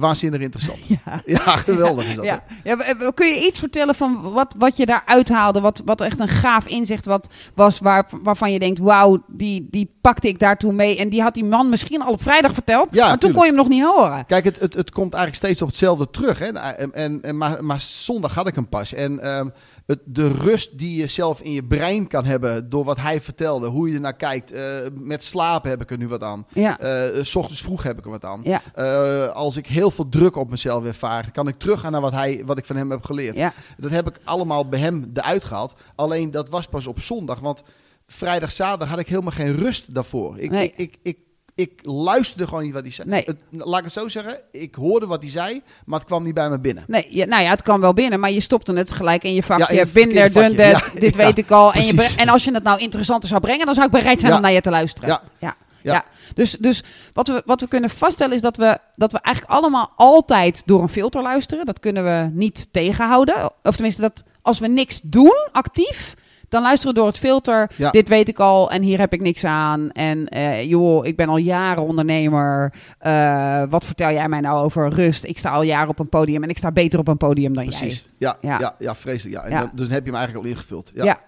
waanzinnig 0.00 0.40
interessant. 0.40 0.78
ja. 1.04 1.22
Ja, 1.24 1.56
geweldig 1.56 2.08
is 2.08 2.14
dat. 2.14 2.24
Ja. 2.24 2.42
Ja, 2.64 2.76
kun 3.14 3.26
je 3.26 3.46
iets 3.46 3.60
vertellen 3.60 3.94
van 3.94 4.32
wat, 4.32 4.54
wat 4.58 4.76
je 4.76 4.86
daar 4.86 5.02
uithaalde? 5.06 5.60
Wat, 5.60 5.82
wat 5.84 6.00
echt 6.00 6.20
een 6.20 6.28
gaaf 6.28 6.66
inzicht 6.66 7.04
wat, 7.04 7.28
was 7.54 7.78
waar, 7.78 8.08
waarvan 8.22 8.52
je 8.52 8.58
denkt... 8.58 8.78
wauw, 8.78 9.24
die, 9.26 9.68
die 9.70 9.90
pakte 10.00 10.28
ik 10.28 10.38
daartoe 10.38 10.72
mee. 10.72 10.98
En 10.98 11.08
die 11.08 11.22
had 11.22 11.34
die 11.34 11.44
man 11.44 11.68
misschien 11.68 12.02
al 12.02 12.12
op 12.12 12.22
vrijdag 12.22 12.52
verteld. 12.52 12.94
Ja, 12.94 13.08
maar 13.08 13.18
toen 13.18 13.32
kon 13.32 13.42
je 13.42 13.48
hem 13.48 13.56
nog 13.56 13.68
niet 13.68 13.82
horen. 13.82 14.26
Kijk, 14.26 14.44
het, 14.44 14.60
het, 14.60 14.74
het 14.74 14.90
komt 14.90 15.14
eigenlijk 15.14 15.44
steeds 15.44 15.62
op 15.62 15.68
hetzelfde 15.68 16.10
terug. 16.10 16.38
Hè? 16.38 16.46
En, 16.46 16.92
en, 16.92 17.22
en, 17.22 17.36
maar, 17.36 17.64
maar 17.64 17.80
zondag 17.80 18.34
had 18.34 18.48
ik 18.48 18.54
hem 18.54 18.68
pas. 18.68 18.94
En 18.94 19.20
ehm, 19.20 19.48
het, 19.86 19.98
de 20.04 20.32
rust 20.32 20.78
die 20.78 20.96
je 20.96 21.06
zelf 21.06 21.40
in 21.40 21.52
je 21.52 21.64
brein 21.64 22.06
kan 22.06 22.24
hebben 22.24 22.68
door 22.68 22.84
wat 22.84 22.96
hij 22.96 23.20
vertelde, 23.20 23.66
hoe 23.66 23.88
je 23.88 23.94
ernaar 23.94 24.16
kijkt. 24.16 24.50
eh, 24.52 24.62
met 24.94 25.24
slapen 25.24 25.70
heb 25.70 25.80
ik 25.82 25.90
er 25.90 25.98
nu 25.98 26.08
wat 26.08 26.22
aan. 26.22 26.46
Ja, 26.52 26.78
Eh, 26.78 27.24
s 27.24 27.34
ochtends 27.34 27.62
vroeg 27.62 27.82
heb 27.82 27.98
ik 27.98 28.04
er 28.04 28.10
wat 28.10 28.24
aan. 28.24 28.40
ja, 28.44 28.62
Eh, 28.74 29.26
als 29.28 29.56
ik 29.56 29.66
heel 29.66 29.90
veel 29.90 30.08
druk 30.08 30.36
op 30.36 30.50
mezelf 30.50 30.84
ervaar, 30.84 31.30
kan 31.30 31.48
ik 31.48 31.58
teruggaan 31.58 31.92
naar 31.92 32.00
wat, 32.00 32.12
hij, 32.12 32.42
wat 32.46 32.58
ik 32.58 32.64
van 32.64 32.76
hem 32.76 32.90
heb 32.90 33.04
geleerd. 33.04 33.36
ja, 33.36 33.52
Dat 33.78 33.90
heb 33.90 34.08
ik 34.08 34.18
allemaal 34.24 34.68
bij 34.68 34.80
hem 34.80 35.10
eruit 35.14 35.44
gehaald. 35.44 35.74
Alleen 35.94 36.30
dat 36.30 36.48
was 36.48 36.66
pas 36.66 36.86
op 36.86 37.00
zondag. 37.00 37.40
Want 37.40 37.62
vrijdag, 38.06 38.52
zaterdag 38.52 38.88
had 38.88 38.98
ik 38.98 39.08
helemaal 39.08 39.32
geen 39.32 39.56
rust 39.56 39.94
daarvoor. 39.94 40.38
Ik, 40.38 40.50
Nee. 40.50 40.66
ik, 40.66 40.76
ik, 40.76 40.96
ik, 41.02 41.18
ik 41.54 41.80
luisterde 41.82 42.46
gewoon 42.46 42.62
niet 42.62 42.72
wat 42.72 42.82
hij 42.82 42.92
zei. 42.92 43.08
Nee. 43.08 43.22
Het, 43.26 43.36
laat 43.50 43.78
ik 43.78 43.84
het 43.84 43.92
zo 43.92 44.08
zeggen. 44.08 44.40
Ik 44.50 44.74
hoorde 44.74 45.06
wat 45.06 45.22
hij 45.22 45.30
zei, 45.30 45.62
maar 45.84 45.98
het 45.98 46.08
kwam 46.08 46.22
niet 46.22 46.34
bij 46.34 46.50
me 46.50 46.58
binnen. 46.58 46.84
Nee, 46.86 47.06
ja, 47.10 47.24
nou 47.24 47.42
ja, 47.42 47.50
het 47.50 47.62
kan 47.62 47.80
wel 47.80 47.92
binnen, 47.92 48.20
maar 48.20 48.30
je 48.30 48.40
stopte 48.40 48.72
het 48.72 48.92
gelijk 48.92 49.22
in 49.22 49.34
je 49.34 49.42
vakje. 49.42 49.74
Ja, 49.74 49.86
vakje. 49.86 50.54
that, 50.54 50.56
Ja, 50.56 51.00
dit 51.00 51.14
ja, 51.14 51.24
weet 51.24 51.38
ik 51.38 51.50
al. 51.50 51.72
En, 51.72 51.84
je 51.84 52.14
en 52.16 52.28
als 52.28 52.44
je 52.44 52.52
het 52.52 52.62
nou 52.62 52.78
interessanter 52.78 53.28
zou 53.28 53.40
brengen, 53.40 53.66
dan 53.66 53.74
zou 53.74 53.86
ik 53.86 53.92
bereid 53.92 54.20
zijn 54.20 54.32
om 54.32 54.40
naar 54.40 54.52
je 54.52 54.60
te 54.60 54.70
luisteren. 54.70 55.08
Ja. 55.08 55.22
ja. 55.38 55.56
Ja. 55.82 55.92
Ja. 55.92 56.04
Dus, 56.34 56.50
dus 56.50 56.82
wat, 57.12 57.28
we, 57.28 57.42
wat 57.46 57.60
we 57.60 57.68
kunnen 57.68 57.90
vaststellen 57.90 58.34
is 58.34 58.40
dat 58.40 58.56
we, 58.56 58.78
dat 58.94 59.12
we 59.12 59.18
eigenlijk 59.20 59.54
allemaal 59.54 59.92
altijd 59.96 60.62
door 60.66 60.82
een 60.82 60.88
filter 60.88 61.22
luisteren. 61.22 61.66
Dat 61.66 61.80
kunnen 61.80 62.04
we 62.04 62.30
niet 62.32 62.68
tegenhouden. 62.70 63.52
Of 63.62 63.74
tenminste, 63.74 64.00
dat 64.00 64.24
als 64.42 64.58
we 64.58 64.66
niks 64.66 65.00
doen 65.02 65.48
actief, 65.52 66.14
dan 66.54 66.62
luisteren 66.62 66.94
we 66.94 67.00
door 67.00 67.08
het 67.08 67.18
filter. 67.18 67.70
Ja. 67.76 67.90
Dit 67.90 68.08
weet 68.08 68.28
ik 68.28 68.38
al 68.38 68.70
en 68.70 68.82
hier 68.82 68.98
heb 68.98 69.12
ik 69.12 69.20
niks 69.20 69.44
aan. 69.44 69.90
En 69.90 70.28
eh, 70.28 70.64
joh, 70.68 71.06
ik 71.06 71.16
ben 71.16 71.28
al 71.28 71.36
jaren 71.36 71.82
ondernemer. 71.82 72.72
Eh, 72.98 73.62
wat 73.70 73.84
vertel 73.84 74.10
jij 74.10 74.28
mij 74.28 74.40
nou 74.40 74.64
over 74.64 74.88
rust? 74.92 75.24
Ik 75.24 75.38
sta 75.38 75.50
al 75.50 75.62
jaren 75.62 75.88
op 75.88 75.98
een 75.98 76.08
podium 76.08 76.42
en 76.42 76.48
ik 76.48 76.58
sta 76.58 76.72
beter 76.72 76.98
op 76.98 77.08
een 77.08 77.16
podium 77.16 77.54
dan 77.54 77.64
jij. 77.64 77.78
Precies. 77.78 78.08
Ja, 78.18 78.36
Ja. 78.40 78.58
ja. 78.58 78.74
Ja, 78.78 78.94
vreselijk. 78.94 79.36
Ja. 79.36 79.44
En 79.44 79.50
Ja. 79.50 79.58
dan- 79.60 79.70
dus 79.72 79.84
dan 79.86 79.94
heb 79.94 80.04
je 80.04 80.10
hem 80.10 80.18
eigenlijk 80.18 80.46
al 80.46 80.52
ingevuld. 80.52 80.90
Ja. 80.94 81.18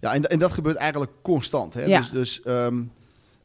Ja. 0.00 0.12
En, 0.14 0.30
en 0.30 0.38
dat 0.38 0.52
gebeurt 0.52 0.76
eigenlijk 0.76 1.12
constant. 1.22 1.74
Hè? 1.74 1.84
Ja. 1.84 1.98
Dus, 1.98 2.10
dus 2.10 2.42
ehm, 2.42 2.80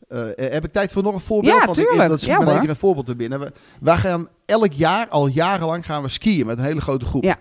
eh, 0.08 0.20
heb 0.36 0.66
ik 0.66 0.72
tijd 0.74 0.92
voor 0.92 1.04
nog 1.04 1.14
een 1.14 1.20
voorbeeld? 1.20 1.54
Ja, 1.60 1.66
Want 1.66 1.78
ik- 1.78 1.94
dat 1.98 2.20
is 2.20 2.26
Ja, 2.26 2.40
me 2.40 2.52
één 2.52 2.60
keer 2.60 2.70
een 2.70 2.76
voorbeeld 2.76 3.06
te 3.06 3.16
binnen. 3.16 3.40
We, 3.40 3.52
wij 3.80 3.98
gaan 3.98 4.28
elk 4.46 4.72
jaar, 4.74 5.08
al 5.08 5.28
jarenlang, 5.28 5.86
gaan 5.86 6.04
we 6.04 6.10
skiën 6.10 6.46
met 6.46 6.58
een 6.58 6.64
hele 6.64 6.82
grote 6.82 7.06
groep. 7.06 7.24
Ja. 7.24 7.38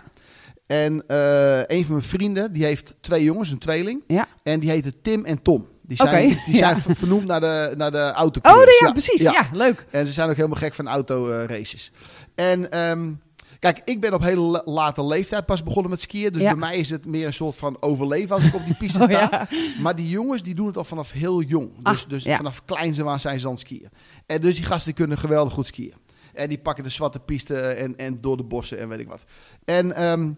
En 0.68 1.04
eh, 1.06 1.58
een 1.66 1.84
van 1.84 1.94
mijn 1.94 2.06
vrienden, 2.06 2.52
die 2.52 2.64
heeft 2.64 2.94
twee 3.00 3.24
jongens, 3.24 3.50
een 3.50 3.58
tweeling. 3.58 4.02
Ja. 4.06 4.26
En 4.42 4.60
die 4.60 4.70
heten 4.70 4.94
Tim 5.02 5.24
en 5.24 5.42
Tom. 5.42 5.66
Die 5.82 5.96
zijn, 5.96 6.38
die 6.46 6.56
zijn 6.56 6.76
ja. 6.86 6.94
vernoemd 6.94 7.26
naar 7.26 7.40
de, 7.40 7.74
naar 7.76 7.90
de 7.90 8.12
auto. 8.12 8.40
Oh, 8.50 8.56
nee, 8.56 8.66
ja, 8.80 8.92
precies. 8.92 9.20
Ja. 9.20 9.48
leuk. 9.52 9.86
En 9.90 10.06
ze 10.06 10.12
zijn 10.12 10.28
ook 10.30 10.36
helemaal 10.36 10.58
gek 10.58 10.74
van 10.74 10.88
autoraces. 10.88 11.92
en 12.34 12.70
ehm, 12.70 13.10
kijk, 13.58 13.80
ik 13.84 14.00
ben 14.00 14.14
op 14.14 14.22
hele 14.22 14.40
la- 14.40 14.62
late 14.64 15.04
leeftijd 15.06 15.46
pas 15.46 15.62
begonnen 15.62 15.90
met 15.90 16.00
skiën. 16.00 16.32
Dus 16.32 16.42
bij 16.42 16.54
mij 16.56 16.76
is 16.78 16.90
het 16.90 17.06
meer 17.06 17.26
een 17.26 17.32
soort 17.32 17.56
van 17.56 17.76
overleven 17.80 18.34
als 18.34 18.44
ik 18.44 18.54
op 18.54 18.64
die 18.64 18.76
piste 18.82 18.98
Oh, 18.98 19.04
sta. 19.04 19.48
Maar 19.80 19.96
die 19.96 20.08
jongens 20.08 20.42
die 20.42 20.54
doen 20.54 20.66
het 20.66 20.76
al 20.76 20.84
vanaf 20.84 21.12
heel 21.12 21.42
jong. 21.42 21.70
Dus, 21.82 22.02
Ah, 22.04 22.08
dus 22.10 22.22
vanaf 22.22 22.62
aan 22.66 22.94
zijn 23.20 23.40
ze 23.40 23.46
aan 23.46 23.52
het 23.52 23.60
skiën. 23.60 23.88
En 24.26 24.40
dus 24.40 24.54
die 24.56 24.64
gasten 24.64 24.94
kunnen 24.94 25.18
geweldig 25.18 25.52
goed 25.52 25.66
skiën. 25.66 25.94
En 26.38 26.48
die 26.48 26.58
pakken 26.58 26.84
de 26.84 26.90
zwarte 26.90 27.20
piste 27.20 27.56
en, 27.56 27.96
en 27.96 28.20
door 28.20 28.36
de 28.36 28.42
bossen 28.42 28.78
en 28.78 28.88
weet 28.88 28.98
ik 28.98 29.08
wat. 29.08 29.24
En 29.64 29.94
ehm, 29.94 30.30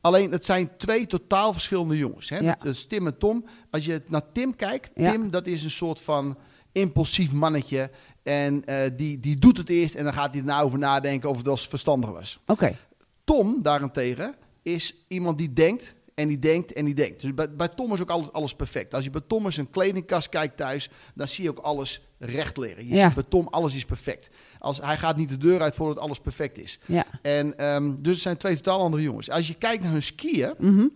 alleen, 0.00 0.32
het 0.32 0.44
zijn 0.44 0.70
twee 0.76 1.06
totaal 1.06 1.52
verschillende 1.52 1.96
jongens. 1.96 2.28
Hè? 2.28 2.38
Ja. 2.38 2.56
Dat 2.62 2.74
is 2.74 2.86
Tim 2.86 3.06
en 3.06 3.18
Tom. 3.18 3.44
Als 3.70 3.84
je 3.84 4.02
naar 4.06 4.32
Tim 4.32 4.56
kijkt, 4.56 4.90
Ja. 4.94 5.10
Tim 5.10 5.30
dat 5.30 5.46
is 5.46 5.64
een 5.64 5.70
soort 5.70 6.00
van 6.00 6.38
impulsief 6.72 7.32
mannetje. 7.32 7.90
En 8.22 8.64
eh, 8.64 8.90
die, 8.96 9.20
die 9.20 9.38
doet 9.38 9.56
het 9.56 9.68
eerst 9.68 9.94
en 9.94 10.04
dan 10.04 10.12
gaat 10.12 10.30
hij 10.30 10.40
er 10.40 10.46
nou 10.46 10.64
over 10.64 10.78
nadenken 10.78 11.28
of 11.28 11.36
het 11.36 11.46
wel 11.46 11.56
verstandig 11.56 12.10
was. 12.10 12.38
Oké. 12.46 12.76
Tom 13.24 13.62
daarentegen 13.62 14.34
is 14.62 14.94
iemand 15.08 15.38
die 15.38 15.52
denkt 15.52 15.94
en 16.18 16.28
die 16.28 16.38
denkt 16.38 16.72
en 16.72 16.84
die 16.84 16.94
denkt. 16.94 17.20
Dus 17.20 17.34
bij, 17.34 17.50
bij 17.54 17.68
Tom 17.68 17.92
is 17.92 18.00
ook 18.00 18.10
alles, 18.10 18.32
alles 18.32 18.54
perfect. 18.54 18.94
Als 18.94 19.04
je 19.04 19.10
bij 19.10 19.20
Tom 19.26 19.46
een 19.46 19.70
kledingkast 19.70 20.28
kijkt 20.28 20.56
thuis, 20.56 20.90
dan 21.14 21.28
zie 21.28 21.44
je 21.44 21.50
ook 21.50 21.58
alles 21.58 22.02
recht 22.18 22.56
liggen. 22.56 22.86
Je 22.88 22.94
Ja. 22.94 23.04
ziet 23.06 23.14
bij 23.14 23.24
Tom 23.28 23.46
alles 23.50 23.74
is 23.74 23.84
perfect. 23.84 24.28
Als, 24.58 24.80
hij 24.80 24.96
gaat 24.96 25.16
niet 25.16 25.28
de 25.28 25.36
deur 25.36 25.60
uit 25.60 25.74
voordat 25.74 25.98
alles 25.98 26.20
perfect 26.20 26.58
is. 26.58 26.78
Ja. 26.86 27.06
En, 27.22 27.58
ehm, 27.58 27.94
dus 28.00 28.12
het 28.12 28.22
zijn 28.22 28.36
twee 28.36 28.56
totaal 28.56 28.80
andere 28.80 29.02
jongens. 29.02 29.30
Als 29.30 29.48
je 29.48 29.54
kijkt 29.54 29.82
naar 29.82 29.92
hun 29.92 30.02
skiën, 30.02 30.54
Mhm. 30.58 30.86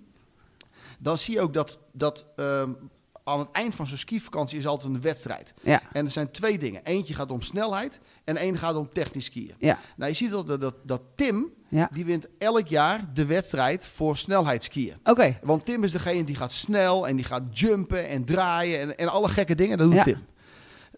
dan 0.98 1.18
zie 1.18 1.34
je 1.34 1.40
ook 1.40 1.54
dat, 1.54 1.78
dat 1.92 2.26
ehm, 2.36 2.70
aan 3.24 3.38
het 3.38 3.48
eind 3.52 3.74
van 3.74 3.86
zo'n 3.86 3.96
skivakantie 3.98 4.58
is 4.58 4.66
altijd 4.66 4.94
een 4.94 5.00
wedstrijd. 5.00 5.52
Ja. 5.62 5.82
En 5.92 6.04
er 6.04 6.10
zijn 6.10 6.30
twee 6.30 6.58
dingen. 6.58 6.84
Eentje 6.84 7.14
gaat 7.14 7.30
om 7.30 7.42
snelheid 7.42 7.98
en 8.24 8.36
één 8.36 8.58
gaat 8.58 8.74
om 8.74 8.88
technisch 8.92 9.24
skiën. 9.24 9.54
Ja. 9.58 9.78
Nou, 9.96 10.10
je 10.10 10.16
ziet 10.16 10.30
dat, 10.30 10.60
dat, 10.60 10.74
dat, 10.84 11.02
Tim, 11.16 11.52
Ja. 11.68 11.88
die 11.92 12.04
wint 12.04 12.26
elk 12.38 12.66
jaar 12.68 13.10
de 13.14 13.26
wedstrijd 13.26 13.86
voor 13.86 14.16
snelheidsskiën. 14.16 14.96
Oké. 15.04 15.38
Want 15.42 15.64
Tim 15.64 15.84
is 15.84 15.92
degene 15.92 16.24
die 16.24 16.34
gaat 16.36 16.52
snel 16.52 17.08
en 17.08 17.16
die 17.16 17.24
gaat 17.24 17.58
jumpen 17.58 18.08
en 18.08 18.24
draaien 18.24 18.80
en, 18.80 18.98
en 18.98 19.08
alle 19.08 19.28
gekke 19.28 19.54
dingen. 19.54 19.78
Dat 19.78 19.86
doet 19.86 19.96
Ja. 19.96 20.02
Tim. 20.04 20.18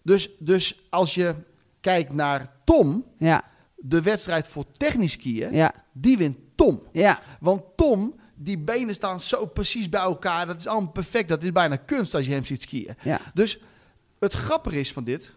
Dus, 0.03 0.29
dus 0.39 0.85
als 0.89 1.13
je 1.15 1.35
kijkt 1.81 2.13
naar 2.13 2.51
Tom, 2.63 3.05
Ja. 3.17 3.43
de 3.75 4.01
wedstrijd 4.01 4.47
voor 4.47 4.65
technisch 4.71 5.11
skiën, 5.11 5.71
die 5.93 6.17
wint 6.17 6.37
Tom. 6.55 6.81
Ja. 6.91 7.19
Want 7.39 7.61
Tom, 7.75 8.15
die 8.35 8.57
benen 8.57 8.95
staan 8.95 9.19
zo 9.19 9.45
precies 9.45 9.89
bij 9.89 10.01
elkaar. 10.01 10.45
Dat 10.47 10.55
is 10.59 10.67
allemaal 10.67 10.91
perfect. 10.91 11.29
Dat 11.29 11.43
is 11.43 11.51
bijna 11.51 11.75
kunst 11.75 12.13
als 12.15 12.25
je 12.25 12.31
hem 12.31 12.45
ziet 12.45 12.61
skiën. 12.61 12.95
Ja. 13.01 13.19
Dus 13.33 13.59
het 14.19 14.33
grappige 14.33 14.79
is 14.79 14.93
van 14.93 15.03
dit, 15.03 15.31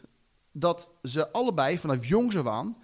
dat 0.52 0.90
ze 1.02 1.32
allebei 1.32 1.78
vanaf 1.78 2.04
jongs 2.06 2.36
af 2.36 2.46
aan 2.46 2.76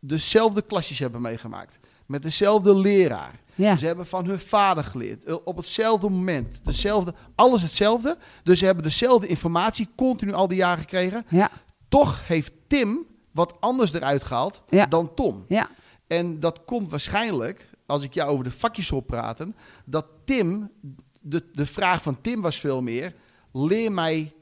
dezelfde 0.00 0.62
klasjes 0.62 0.98
hebben 0.98 1.20
meegemaakt. 1.20 1.78
Met 2.06 2.22
dezelfde 2.22 2.74
leraar. 2.76 3.40
Ja. 3.54 3.76
Ze 3.76 3.86
hebben 3.86 4.06
van 4.06 4.26
hun 4.26 4.40
vader 4.40 4.84
geleerd. 4.84 5.24
eh, 5.24 5.36
Op 5.44 5.56
hetzelfde 5.56 6.08
moment. 6.08 6.58
Dezelfde, 6.62 7.14
alles 7.34 7.62
hetzelfde. 7.62 8.18
Dus 8.42 8.58
ze 8.58 8.64
hebben 8.64 8.84
dezelfde 8.84 9.26
informatie 9.26 9.88
continu 9.96 10.32
al 10.32 10.48
die 10.48 10.56
jaren 10.58 10.80
gekregen. 10.82 11.26
Ja. 11.28 11.50
Toch 11.88 12.26
heeft 12.28 12.52
Tim 12.66 13.06
wat 13.32 13.54
anders 13.60 13.92
eruit 13.92 14.24
gehaald 14.24 14.62
Ja. 14.68 14.86
dan 14.86 15.14
Tom. 15.14 15.44
Ja. 15.48 15.68
En 16.06 16.40
dat 16.40 16.64
komt 16.64 16.90
waarschijnlijk, 16.90 17.68
als 17.86 18.02
ik 18.02 18.14
jou 18.14 18.30
over 18.30 18.44
de 18.44 18.50
vakjes 18.50 18.88
hoor 18.88 19.02
praten, 19.02 19.56
dat 19.84 20.06
Tim, 20.24 20.70
de, 21.20 21.44
de 21.52 21.66
vraag 21.66 22.02
van 22.02 22.20
Tim 22.20 22.42
was 22.42 22.60
veel 22.60 22.82
meer, 22.82 23.14
leer 23.52 23.92
mij 23.92 24.32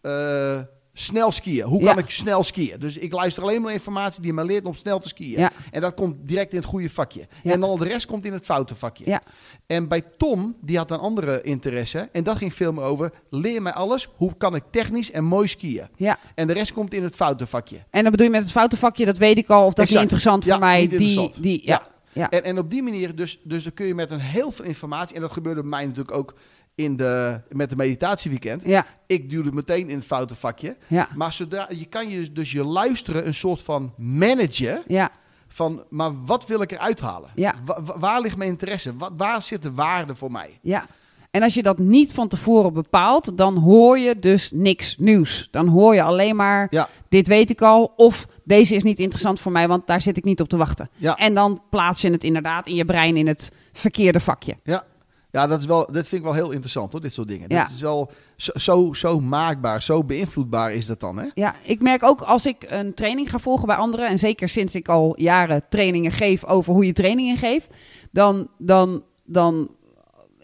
eh, 0.00 0.58
snel 0.92 1.32
skiën. 1.32 1.64
Hoe 1.66 1.84
kan 1.84 1.94
Ja. 1.96 2.02
ik 2.02 2.10
snel 2.10 2.42
skiën? 2.42 2.78
Dus 2.78 2.96
ik 2.96 3.12
luister 3.12 3.42
alleen 3.42 3.62
maar 3.62 3.72
informatie 3.72 4.22
die 4.22 4.32
me 4.32 4.44
leert 4.44 4.64
om 4.64 4.74
snel 4.74 4.98
te 4.98 5.08
skiën. 5.08 5.38
Ja. 5.38 5.52
En 5.70 5.80
dat 5.80 5.94
komt 5.94 6.16
direct 6.20 6.50
in 6.52 6.58
het 6.58 6.66
goede 6.66 6.90
vakje. 6.90 7.26
Ja. 7.42 7.52
En 7.52 7.60
dan 7.60 7.78
de 7.78 7.84
rest 7.84 8.06
komt 8.06 8.24
in 8.24 8.32
het 8.32 8.44
foute 8.44 8.74
vakje. 8.74 9.20
En 9.66 9.88
bij 9.88 10.00
Tom, 10.16 10.56
die 10.60 10.76
had 10.76 10.90
een 10.90 10.98
andere 10.98 11.42
interesse. 11.42 12.08
En 12.12 12.24
dat 12.24 12.36
ging 12.36 12.54
veel 12.54 12.72
meer 12.72 12.84
over, 12.84 13.12
leer 13.30 13.62
mij 13.62 13.72
alles. 13.72 14.08
Hoe 14.16 14.36
kan 14.36 14.54
ik 14.54 14.62
technisch 14.70 15.10
en 15.10 15.24
mooi 15.24 15.48
skiën? 15.48 15.88
Ja. 15.96 16.18
En 16.34 16.46
de 16.46 16.52
rest 16.52 16.72
komt 16.72 16.94
in 16.94 17.02
het 17.02 17.14
foute 17.14 17.46
vakje. 17.46 17.76
En 17.90 18.02
dan 18.02 18.10
bedoel 18.10 18.26
je 18.26 18.32
met 18.32 18.42
het 18.42 18.50
foute 18.52 18.76
vakje, 18.76 19.04
dat 19.04 19.18
weet 19.18 19.38
ik 19.38 19.48
al, 19.48 19.66
of 19.66 19.72
dat 19.74 19.84
is 19.84 19.90
niet 19.92 20.00
interessant 20.02 20.44
voor 20.44 20.58
mij. 20.58 20.88
die, 20.88 21.30
die, 21.40 21.60
ja. 21.64 21.86
Ja. 22.12 22.30
En, 22.30 22.44
en 22.44 22.58
op 22.58 22.70
die 22.70 22.82
manier, 22.82 23.16
dus, 23.16 23.40
dus 23.44 23.62
dan 23.62 23.74
kun 23.74 23.86
je 23.86 23.94
met 23.94 24.10
een 24.10 24.20
heel 24.20 24.50
veel 24.50 24.64
informatie, 24.64 25.14
en 25.16 25.20
dat 25.22 25.32
gebeurde 25.32 25.60
bij 25.60 25.70
mij 25.70 25.84
natuurlijk 25.86 26.16
ook 26.16 26.34
in 26.74 26.96
de, 26.96 27.40
met 27.50 27.70
de 27.70 27.76
meditatieweekend. 27.76 28.62
Ja. 28.64 28.86
Ik 29.06 29.30
duwde 29.30 29.52
meteen 29.52 29.88
in 29.88 29.96
het 29.96 30.06
foute 30.06 30.34
vakje. 30.34 30.76
Ja. 30.86 31.08
Maar 31.14 31.32
zodra, 31.32 31.66
je 31.74 31.84
kan 31.86 32.08
je 32.08 32.32
dus 32.32 32.52
je 32.52 32.64
luisteren 32.64 33.26
een 33.26 33.34
soort 33.34 33.62
van 33.62 33.92
managen 33.96 34.82
Ja. 34.86 35.10
van, 35.48 35.82
maar 35.90 36.24
wat 36.24 36.46
wil 36.46 36.62
ik 36.62 36.72
eruit 36.72 37.00
halen? 37.00 37.30
Ja. 37.34 37.54
Wa- 37.64 37.82
wa- 37.82 37.98
waar 37.98 38.20
ligt 38.20 38.36
mijn 38.36 38.50
interesse? 38.50 38.96
Wa- 38.96 39.14
waar 39.16 39.42
zit 39.42 39.62
de 39.62 39.72
waarde 39.72 40.14
voor 40.14 40.30
mij? 40.32 40.58
Ja. 40.62 40.86
En 41.30 41.42
als 41.42 41.54
je 41.54 41.62
dat 41.62 41.78
niet 41.78 42.12
van 42.12 42.28
tevoren 42.28 42.72
bepaalt, 42.72 43.36
dan 43.38 43.56
hoor 43.56 43.98
je 43.98 44.18
dus 44.18 44.50
niks 44.54 44.96
nieuws. 44.98 45.48
Dan 45.50 45.66
hoor 45.68 45.94
je 45.94 46.02
alleen 46.02 46.36
maar, 46.36 46.66
Ja. 46.70 46.88
dit 47.08 47.26
weet 47.26 47.50
ik 47.50 47.62
al, 47.62 47.92
of 47.96 48.26
deze 48.48 48.74
is 48.74 48.82
niet 48.82 48.98
interessant 48.98 49.40
voor 49.40 49.52
mij, 49.52 49.68
want 49.68 49.86
daar 49.86 50.02
zit 50.02 50.16
ik 50.16 50.24
niet 50.24 50.40
op 50.40 50.48
te 50.48 50.56
wachten. 50.56 50.90
Ja. 50.96 51.14
En 51.14 51.34
dan 51.34 51.62
plaats 51.70 52.00
je 52.00 52.10
het 52.10 52.24
inderdaad 52.24 52.66
in 52.66 52.74
je 52.74 52.84
brein 52.84 53.16
in 53.16 53.26
het 53.26 53.50
verkeerde 53.72 54.20
vakje. 54.20 54.56
Ja, 54.62 54.84
ja 55.30 55.46
dat, 55.46 55.60
is 55.60 55.66
wel, 55.66 55.86
dat 55.92 56.08
vind 56.08 56.12
ik 56.12 56.22
wel 56.22 56.34
heel 56.34 56.50
interessant 56.50 56.92
hoor, 56.92 57.00
dit 57.00 57.12
soort 57.12 57.28
dingen. 57.28 57.48
Ja. 57.48 57.62
Dat 57.62 57.70
is 57.70 57.80
wel 57.80 58.10
zo, 58.36 58.52
zo, 58.54 58.92
zo 58.92 59.20
maakbaar, 59.20 59.82
zo 59.82 60.04
beïnvloedbaar 60.04 60.72
is 60.72 60.86
dat 60.86 61.00
dan, 61.00 61.18
hè? 61.18 61.26
Ja, 61.34 61.54
ik 61.62 61.82
merk 61.82 62.02
ook 62.02 62.20
als 62.20 62.46
ik 62.46 62.66
een 62.68 62.94
training 62.94 63.30
ga 63.30 63.38
volgen 63.38 63.66
bij 63.66 63.76
anderen, 63.76 64.08
en 64.08 64.18
zeker 64.18 64.48
sinds 64.48 64.74
ik 64.74 64.88
al 64.88 65.20
jaren 65.20 65.62
trainingen 65.68 66.12
geef 66.12 66.44
over 66.44 66.72
hoe 66.72 66.86
je 66.86 66.92
trainingen 66.92 67.36
geeft, 67.36 67.66
dan, 68.10 68.48
dan, 68.58 69.02
dan 69.24 69.70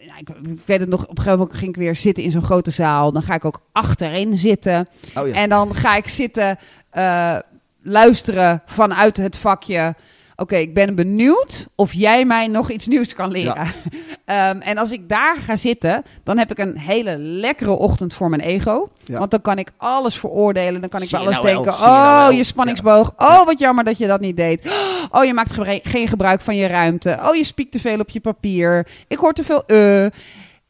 ja, 0.05 0.17
ik, 0.17 0.27
weet 0.65 0.79
het 0.79 0.89
nog, 0.89 1.01
op 1.03 1.09
een 1.09 1.17
gegeven 1.17 1.39
moment 1.39 1.57
ging 1.57 1.69
ik 1.69 1.77
weer 1.77 1.95
zitten 1.95 2.23
in 2.23 2.31
zo'n 2.31 2.43
grote 2.43 2.71
zaal. 2.71 3.11
Dan 3.11 3.21
ga 3.21 3.33
ik 3.33 3.45
ook 3.45 3.61
achterin 3.71 4.37
zitten. 4.37 4.87
Oh 5.15 5.27
ja. 5.27 5.33
En 5.33 5.49
dan 5.49 5.75
ga 5.75 5.95
ik 5.95 6.07
zitten 6.07 6.59
eh, 6.89 7.37
luisteren 7.85 8.61
vanuit 8.65 9.17
het 9.17 9.37
vakje. 9.37 9.95
Oké, 10.37 10.55
ik 10.55 10.73
ben 10.73 10.95
benieuwd 10.95 11.67
of 11.75 11.93
jij 11.93 12.25
mij 12.25 12.47
nog 12.47 12.71
iets 12.71 12.87
nieuws 12.87 13.13
kan 13.13 13.31
leren. 13.31 13.67
Ehm, 14.25 14.59
en 14.59 14.77
als 14.77 14.91
ik 14.91 15.09
daar 15.09 15.37
ga 15.37 15.55
zitten, 15.55 16.03
dan 16.23 16.37
heb 16.37 16.51
ik 16.51 16.57
een 16.57 16.77
hele 16.77 17.17
lekkere 17.17 17.71
ochtend 17.71 18.13
voor 18.13 18.29
mijn 18.29 18.41
ego. 18.41 18.89
Ja. 19.03 19.19
Want 19.19 19.31
dan 19.31 19.41
kan 19.41 19.57
ik 19.57 19.71
alles 19.77 20.17
veroordelen. 20.17 20.81
Dan 20.81 20.89
kan 20.89 21.01
ik 21.01 21.13
alles 21.13 21.39
nou 21.39 21.45
denken. 21.45 21.73
nou 21.79 22.31
oh, 22.31 22.37
je 22.37 22.43
spanningsboog. 22.43 23.13
Oh, 23.17 23.45
wat 23.45 23.59
jammer 23.59 23.83
dat 23.83 23.97
je 23.97 24.07
dat 24.07 24.19
niet 24.19 24.37
deed. 24.37 24.63
Oh, 25.11 25.25
je 25.25 25.33
maakt 25.33 25.51
geen 25.83 26.07
gebruik 26.07 26.41
van 26.41 26.55
je 26.55 26.67
ruimte. 26.67 27.19
Oh, 27.21 27.35
je 27.35 27.43
spiekt 27.43 27.71
te 27.71 27.79
veel 27.79 27.99
op 27.99 28.09
je 28.09 28.19
papier. 28.19 28.87
Ik 29.07 29.17
hoor 29.17 29.33
te 29.33 29.43
veel 29.43 29.63
eh. 29.65 30.05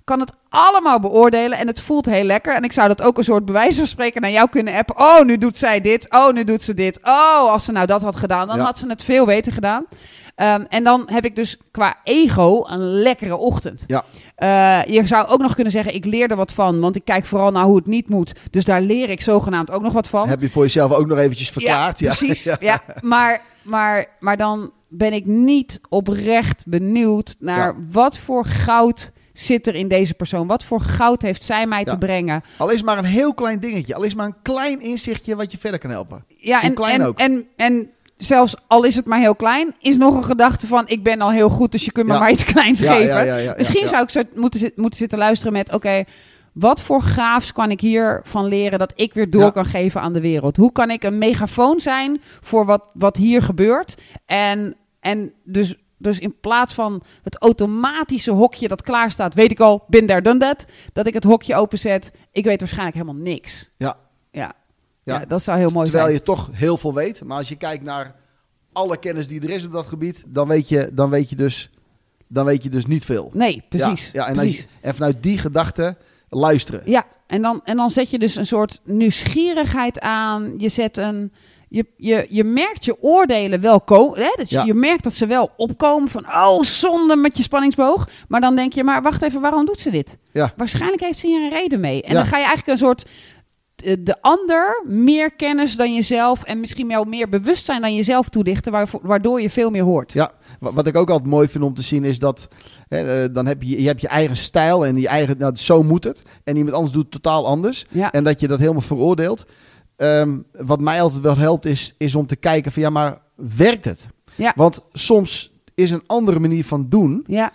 Kan 0.06 0.20
het 0.20 0.32
allemaal 0.50 1.00
beoordelen 1.00 1.58
en 1.58 1.68
het 1.68 1.82
voelt 1.82 2.06
heel 2.06 2.24
lekker. 2.24 2.56
En 2.56 2.64
ik 2.64 2.72
zou 2.72 2.88
dat 2.88 3.02
ook 3.02 3.18
een 3.18 3.24
soort 3.24 3.46
bewijs 3.46 3.78
van 3.78 3.88
spreken 3.88 4.22
naar 4.22 4.32
jou 4.32 4.50
kunnen 4.50 4.74
appen. 4.76 4.98
Oh, 5.00 5.24
nu 5.24 5.38
doet 5.38 5.58
zij 5.58 5.82
dit. 5.82 6.08
Oh, 6.10 6.34
nu 6.34 6.44
doet 6.44 6.62
ze 6.62 6.74
dit. 6.74 7.00
Oh, 7.04 7.52
als 7.52 7.66
ze 7.66 7.72
nou 7.72 7.86
dat 7.86 8.02
had 8.02 8.16
gedaan, 8.16 8.48
dan 8.48 8.58
Ja. 8.58 8.64
had 8.64 8.80
ze 8.80 8.88
het 8.88 9.04
veel 9.04 9.26
beter 9.26 9.54
gedaan. 9.54 9.86
Ehm, 10.36 10.66
en 10.70 10.84
dan 10.84 11.04
heb 11.06 11.26
ik 11.26 11.36
dus 11.36 11.58
qua 11.72 11.96
ego 12.04 12.66
een 12.68 12.80
lekkere 12.84 13.36
ochtend. 13.36 13.84
Ja. 13.88 14.04
Eh, 14.36 14.94
je 14.94 15.08
zou 15.08 15.28
ook 15.28 15.42
nog 15.42 15.54
kunnen 15.56 15.74
zeggen, 15.74 15.96
ik 15.96 16.06
leer 16.06 16.30
er 16.30 16.36
wat 16.36 16.52
van, 16.52 16.80
want 16.80 16.96
ik 16.96 17.06
kijk 17.06 17.26
vooral 17.26 17.52
naar 17.52 17.64
hoe 17.64 17.76
het 17.76 17.88
niet 17.88 18.10
moet. 18.10 18.34
Dus 18.52 18.66
daar 18.66 18.82
leer 18.82 19.10
ik 19.10 19.22
zogenaamd 19.22 19.72
ook 19.72 19.82
nog 19.82 19.94
wat 19.94 20.08
van. 20.08 20.28
Heb 20.28 20.42
je 20.42 20.50
voor 20.50 20.64
jezelf 20.64 20.94
ook 20.94 21.08
nog 21.08 21.18
eventjes 21.18 21.50
verklaard? 21.50 22.00
Ja, 22.00 22.14
precies. 22.14 22.44
Ja. 22.60 22.82
Maar, 23.02 23.42
maar, 23.64 24.06
maar 24.20 24.38
dan 24.38 24.72
ben 24.88 25.14
ik 25.14 25.26
niet 25.26 25.80
oprecht 25.90 26.64
benieuwd 26.66 27.36
naar 27.40 27.76
wat 27.92 28.18
voor 28.18 28.46
goud 28.46 29.12
zit 29.40 29.68
er 29.68 29.76
in 29.76 29.88
deze 29.88 30.14
persoon. 30.14 30.48
Wat 30.48 30.64
voor 30.64 30.82
goud 30.82 31.22
heeft 31.22 31.44
zij 31.44 31.68
mij 31.68 31.80
Ja. 31.86 31.92
te 31.92 31.98
brengen? 31.98 32.44
Al 32.58 32.70
is 32.70 32.82
maar 32.84 32.98
een 32.98 33.06
heel 33.06 33.34
klein 33.34 33.60
dingetje. 33.60 33.96
Al 33.96 34.04
is 34.04 34.16
maar 34.16 34.26
een 34.26 34.36
klein 34.42 34.82
inzichtje 34.82 35.36
wat 35.36 35.52
je 35.52 35.58
verder 35.58 35.80
kan 35.80 35.90
helpen. 35.90 36.26
Ja, 36.28 36.62
en, 36.62 36.74
klein 36.74 37.02
en, 37.02 37.08
ook. 37.08 37.18
En, 37.20 37.48
en 37.56 37.90
zelfs 38.18 38.56
al 38.68 38.84
is 38.84 38.96
het 38.96 39.06
maar 39.06 39.20
heel 39.20 39.36
klein, 39.36 39.76
is 39.80 39.98
nog 39.98 40.16
een 40.16 40.24
gedachte 40.24 40.68
van 40.68 40.84
ik 40.88 41.04
ben 41.04 41.22
al 41.22 41.32
heel 41.32 41.50
goed, 41.50 41.72
dus 41.72 41.86
je 41.86 41.92
kunt 41.92 42.08
me 42.08 42.14
Ja. 42.14 42.20
maar 42.20 42.32
iets 42.32 42.44
kleins 42.46 42.80
Ja, 42.80 42.94
geven. 42.94 43.44
ja, 43.44 43.54
Misschien 43.58 43.88
zou 43.88 44.04
ik 44.04 44.10
zo 44.10 44.22
moeten, 44.36 44.72
moeten 44.76 45.00
zitten 45.00 45.18
luisteren 45.18 45.54
met 45.54 45.74
oké, 45.74 46.04
wat 46.54 46.82
voor 46.82 47.02
gaafs 47.02 47.52
kan 47.52 47.72
ik 47.72 47.80
hiervan 47.82 48.46
leren 48.46 48.80
dat 48.80 48.94
ik 48.96 49.14
weer 49.14 49.30
door 49.30 49.52
kan 49.52 49.66
geven 49.66 50.02
aan 50.02 50.14
de 50.14 50.22
wereld? 50.22 50.58
Hoe 50.58 50.72
kan 50.72 50.90
ik 50.90 51.04
een 51.04 51.18
megafoon 51.18 51.80
zijn 51.80 52.22
voor 52.42 52.66
wat, 52.66 52.84
wat 52.94 53.16
hier 53.18 53.42
gebeurt? 53.42 53.96
En, 54.26 54.76
en 55.00 55.34
dus, 55.44 55.76
dus 56.06 56.20
in 56.20 56.40
plaats 56.40 56.74
van 56.74 57.04
het 57.24 57.38
automatische 57.38 58.32
hokje 58.32 58.68
dat 58.68 58.82
klaar 58.82 59.12
staat, 59.12 59.34
weet 59.34 59.52
ik 59.52 59.60
al, 59.60 59.84
bin 59.88 60.08
there, 60.08 60.22
done 60.22 60.40
that, 60.40 60.66
dat 60.94 61.08
ik 61.08 61.14
het 61.14 61.24
hokje 61.24 61.56
openzet. 61.56 62.12
Ik 62.32 62.44
weet 62.44 62.60
waarschijnlijk 62.60 62.98
helemaal 62.98 63.22
niks. 63.24 63.70
Ja. 63.78 63.98
Ja, 64.32 64.54
Ja. 65.04 65.20
ja. 65.20 65.26
dat 65.26 65.44
zou 65.44 65.58
heel 65.58 65.70
mooi 65.70 65.84
Terwijl 65.90 66.06
zijn. 66.08 66.18
je 66.18 66.24
toch 66.26 66.50
heel 66.52 66.78
veel 66.78 66.94
weet. 66.94 67.24
Maar 67.24 67.38
als 67.38 67.50
je 67.50 67.56
kijkt 67.56 67.84
naar 67.84 68.16
alle 68.74 68.98
kennis 68.98 69.28
die 69.28 69.42
er 69.42 69.50
is 69.50 69.66
op 69.66 69.72
dat 69.72 69.88
gebied, 69.88 70.24
dan 70.28 70.48
weet 70.48 70.70
je, 70.70 70.90
dan 70.94 71.10
weet 71.10 71.30
je, 71.30 71.36
dus, 71.36 71.70
dan 72.28 72.46
weet 72.46 72.64
je 72.64 72.70
dus 72.70 72.86
niet 72.86 73.06
veel. 73.06 73.30
Nee, 73.34 73.64
precies. 73.70 74.06
Ja, 74.12 74.22
ja, 74.22 74.28
en, 74.28 74.34
als 74.34 74.40
precies. 74.44 74.60
je, 74.62 74.68
en 74.82 74.94
vanuit 74.96 75.24
die 75.24 75.38
gedachte 75.38 75.98
luisteren. 76.30 76.82
Ja, 76.86 77.06
en 77.28 77.42
dan, 77.42 77.62
en 77.64 77.78
dan 77.78 77.90
zet 77.90 78.10
je 78.10 78.20
dus 78.20 78.36
een 78.36 78.46
soort 78.46 78.82
nieuwsgierigheid 78.84 80.00
aan. 80.00 80.54
Je 80.58 80.70
zet 80.70 80.98
een. 80.98 81.34
Je, 81.70 81.86
je, 81.98 82.26
je 82.30 82.44
merkt 82.44 82.86
je 82.86 83.02
oordelen 83.02 83.62
wel 83.62 83.82
komen. 83.82 84.32
Dus 84.36 84.50
Ja. 84.50 84.64
je 84.64 84.74
merkt 84.74 85.04
dat 85.04 85.14
ze 85.14 85.26
wel 85.26 85.52
opkomen 85.58 86.10
van. 86.10 86.26
Oh, 86.28 86.62
zonde 86.62 87.16
met 87.16 87.38
je 87.38 87.44
spanningsboog. 87.44 88.10
Maar 88.28 88.42
dan 88.42 88.56
denk 88.56 88.74
je, 88.74 88.84
maar 88.84 89.02
wacht 89.02 89.22
even, 89.22 89.42
waarom 89.42 89.66
doet 89.66 89.80
ze 89.80 89.90
dit? 89.92 90.18
Ja. 90.32 90.54
Waarschijnlijk 90.58 91.02
heeft 91.02 91.18
ze 91.20 91.28
hier 91.28 91.44
een 91.44 91.50
reden 91.50 91.80
mee. 91.80 92.02
En 92.04 92.12
Ja. 92.12 92.18
dan 92.18 92.26
ga 92.26 92.38
je 92.38 92.46
eigenlijk 92.46 92.68
een 92.68 92.86
soort. 92.86 93.06
eh, 93.76 93.96
De 94.00 94.22
ander 94.22 94.84
meer 94.88 95.32
kennis 95.36 95.76
dan 95.76 95.94
jezelf 95.94 96.44
en 96.44 96.60
misschien 96.60 96.88
wel 96.88 97.04
meer 97.04 97.30
bewustzijn 97.30 97.82
dan 97.82 97.96
jezelf 97.96 98.30
toedichten, 98.30 98.72
waarvo- 98.72 99.00
waardoor 99.04 99.42
je 99.42 99.50
veel 99.50 99.70
meer 99.70 99.84
hoort. 99.84 100.14
Ja, 100.14 100.32
wa- 100.60 100.74
wat 100.74 100.88
ik 100.88 100.96
ook 100.98 101.10
altijd 101.10 101.30
mooi 101.30 101.48
vind 101.48 101.64
om 101.64 101.74
te 101.74 101.82
zien 101.82 102.04
is 102.04 102.20
dat 102.20 102.48
hè, 102.88 103.24
eh, 103.24 103.34
dan 103.34 103.46
heb 103.46 103.62
je, 103.64 103.82
je 103.82 103.88
hebt 103.88 104.02
je 104.02 104.08
eigen 104.08 104.38
stijl 104.38 104.86
en 104.86 104.98
je 104.98 105.08
eigen, 105.08 105.38
nou, 105.38 105.56
zo 105.56 105.84
moet 105.84 106.04
het. 106.04 106.24
En 106.44 106.56
iemand 106.56 106.76
anders 106.76 106.94
doet 106.94 107.04
het 107.04 107.12
totaal 107.12 107.46
anders. 107.46 107.86
Ja. 107.90 108.12
En 108.12 108.24
dat 108.24 108.40
je 108.40 108.48
dat 108.48 108.60
helemaal 108.60 108.82
veroordeelt. 108.82 109.46
Ehm, 109.98 110.38
wat 110.52 110.80
mij 110.80 111.02
altijd 111.02 111.22
wel 111.22 111.38
helpt 111.38 111.66
is, 111.66 111.94
is 111.98 112.16
om 112.16 112.28
te 112.28 112.36
kijken 112.36 112.72
van 112.72 112.82
ja, 112.82 112.90
maar 112.90 113.18
werkt 113.36 113.86
het? 113.86 114.06
Ja. 114.36 114.54
Want 114.56 114.80
soms 114.94 115.52
is 115.76 115.92
een 115.92 116.04
andere 116.08 116.40
manier 116.40 116.66
van 116.66 116.90
doen 116.90 117.24
ja, 117.28 117.52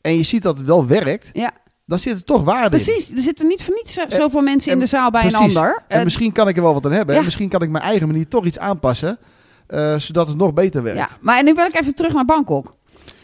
en 0.00 0.16
je 0.16 0.22
ziet 0.22 0.42
dat 0.42 0.56
het 0.58 0.66
wel 0.66 0.86
werkt, 0.86 1.30
ja, 1.32 1.50
dan 1.86 1.98
zit 1.98 2.14
er 2.16 2.24
toch 2.24 2.44
waarde 2.44 2.76
in. 2.76 2.82
precies. 2.84 3.10
Er 3.10 3.18
zitten 3.22 3.46
niet 3.46 3.62
voor 3.62 3.74
niets 3.74 3.92
zo- 3.92 4.04
zoveel 4.08 4.40
mensen 4.42 4.70
in 4.70 4.76
en- 4.76 4.82
de 4.82 4.88
zaal 4.90 5.10
bij 5.10 5.20
Precies. 5.20 5.38
een 5.38 5.44
ander. 5.60 5.82
En 5.88 5.98
Eh, 5.98 6.04
misschien 6.04 6.32
kan 6.32 6.48
ik 6.48 6.56
er 6.56 6.62
wel 6.62 6.74
wat 6.74 6.84
aan 6.84 6.92
hebben. 6.92 7.12
Ja. 7.14 7.18
En 7.20 7.24
misschien 7.26 7.48
kan 7.48 7.62
ik 7.62 7.70
mijn 7.70 7.84
eigen 7.84 8.06
manier 8.06 8.28
toch 8.28 8.44
iets 8.44 8.58
aanpassen, 8.58 9.18
eh, 9.66 9.98
zodat 9.98 10.28
het 10.28 10.36
nog 10.36 10.52
beter 10.54 10.82
werkt. 10.82 10.98
Ja, 10.98 11.08
maar 11.20 11.42
nu 11.42 11.54
wil 11.54 11.66
ik 11.66 11.74
even 11.80 11.94
terug 11.94 12.12
naar 12.12 12.24
Bangkok. 12.24 12.74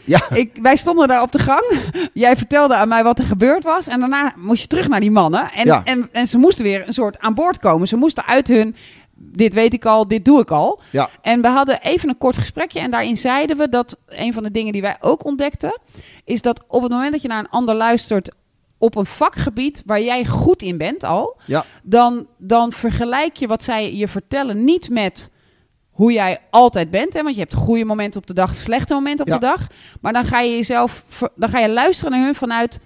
Ja. 0.05 0.29
Ik, 0.33 0.57
wij 0.61 0.75
stonden 0.75 1.07
daar 1.07 1.21
op 1.21 1.31
de 1.31 1.39
gang. 1.39 1.63
Jij 2.13 2.35
vertelde 2.37 2.75
aan 2.75 2.87
mij 2.87 3.03
wat 3.03 3.19
er 3.19 3.25
gebeurd 3.25 3.63
was. 3.63 3.87
En 3.87 3.99
daarna 3.99 4.33
moest 4.37 4.61
je 4.61 4.67
terug 4.67 4.87
naar 4.87 4.99
die 4.99 5.11
mannen. 5.11 5.51
En, 5.51 5.65
Ja. 5.65 5.81
en, 5.83 6.09
en 6.11 6.27
ze 6.27 6.37
moesten 6.37 6.63
weer 6.63 6.87
een 6.87 6.93
soort 6.93 7.19
aan 7.19 7.33
boord 7.33 7.59
komen. 7.59 7.87
Ze 7.87 7.95
moesten 7.95 8.25
uit 8.25 8.47
hun, 8.47 8.75
dit 9.15 9.53
weet 9.53 9.73
ik 9.73 9.85
al, 9.85 10.07
dit 10.07 10.25
doe 10.25 10.41
ik 10.41 10.51
al. 10.51 10.81
Ja. 10.89 11.09
En 11.21 11.41
we 11.41 11.47
hadden 11.47 11.81
even 11.81 12.09
een 12.09 12.17
kort 12.17 12.37
gesprekje. 12.37 12.79
En 12.79 12.91
daarin 12.91 13.17
zeiden 13.17 13.57
we 13.57 13.69
dat 13.69 13.97
een 14.07 14.33
van 14.33 14.43
de 14.43 14.51
dingen 14.51 14.73
die 14.73 14.81
wij 14.81 14.97
ook 14.99 15.25
ontdekten... 15.25 15.79
is 16.25 16.41
dat 16.41 16.63
op 16.67 16.81
het 16.81 16.91
moment 16.91 17.11
dat 17.11 17.21
je 17.21 17.27
naar 17.27 17.39
een 17.39 17.49
ander 17.49 17.75
luistert... 17.75 18.31
op 18.77 18.95
een 18.95 19.05
vakgebied 19.05 19.83
waar 19.85 20.01
jij 20.01 20.25
goed 20.25 20.61
in 20.61 20.77
bent 20.77 21.03
al... 21.03 21.37
Ja. 21.45 21.65
dan, 21.83 22.27
dan 22.37 22.71
vergelijk 22.71 23.37
je 23.37 23.47
wat 23.47 23.63
zij 23.63 23.95
je 23.95 24.07
vertellen 24.07 24.63
niet 24.63 24.89
met 24.89 25.29
hoe 26.01 26.11
jij 26.11 26.37
altijd 26.49 26.89
bent. 26.91 27.13
Hè? 27.13 27.21
Want 27.23 27.35
je 27.35 27.41
hebt 27.41 27.53
goede 27.53 27.85
momenten 27.85 28.21
op 28.21 28.27
de 28.27 28.33
dag, 28.33 28.55
slechte 28.55 28.93
momenten 28.93 29.25
op 29.25 29.31
Ja. 29.31 29.37
de 29.39 29.45
dag. 29.45 29.67
Maar 30.01 30.13
dan 30.13 30.25
ga 30.25 30.39
je 30.39 30.51
jezelf, 30.55 31.03
dan 31.35 31.49
ga 31.49 31.59
je 31.59 31.69
luisteren 31.69 32.11
naar 32.11 32.23
hun 32.23 32.35
vanuit 32.35 32.79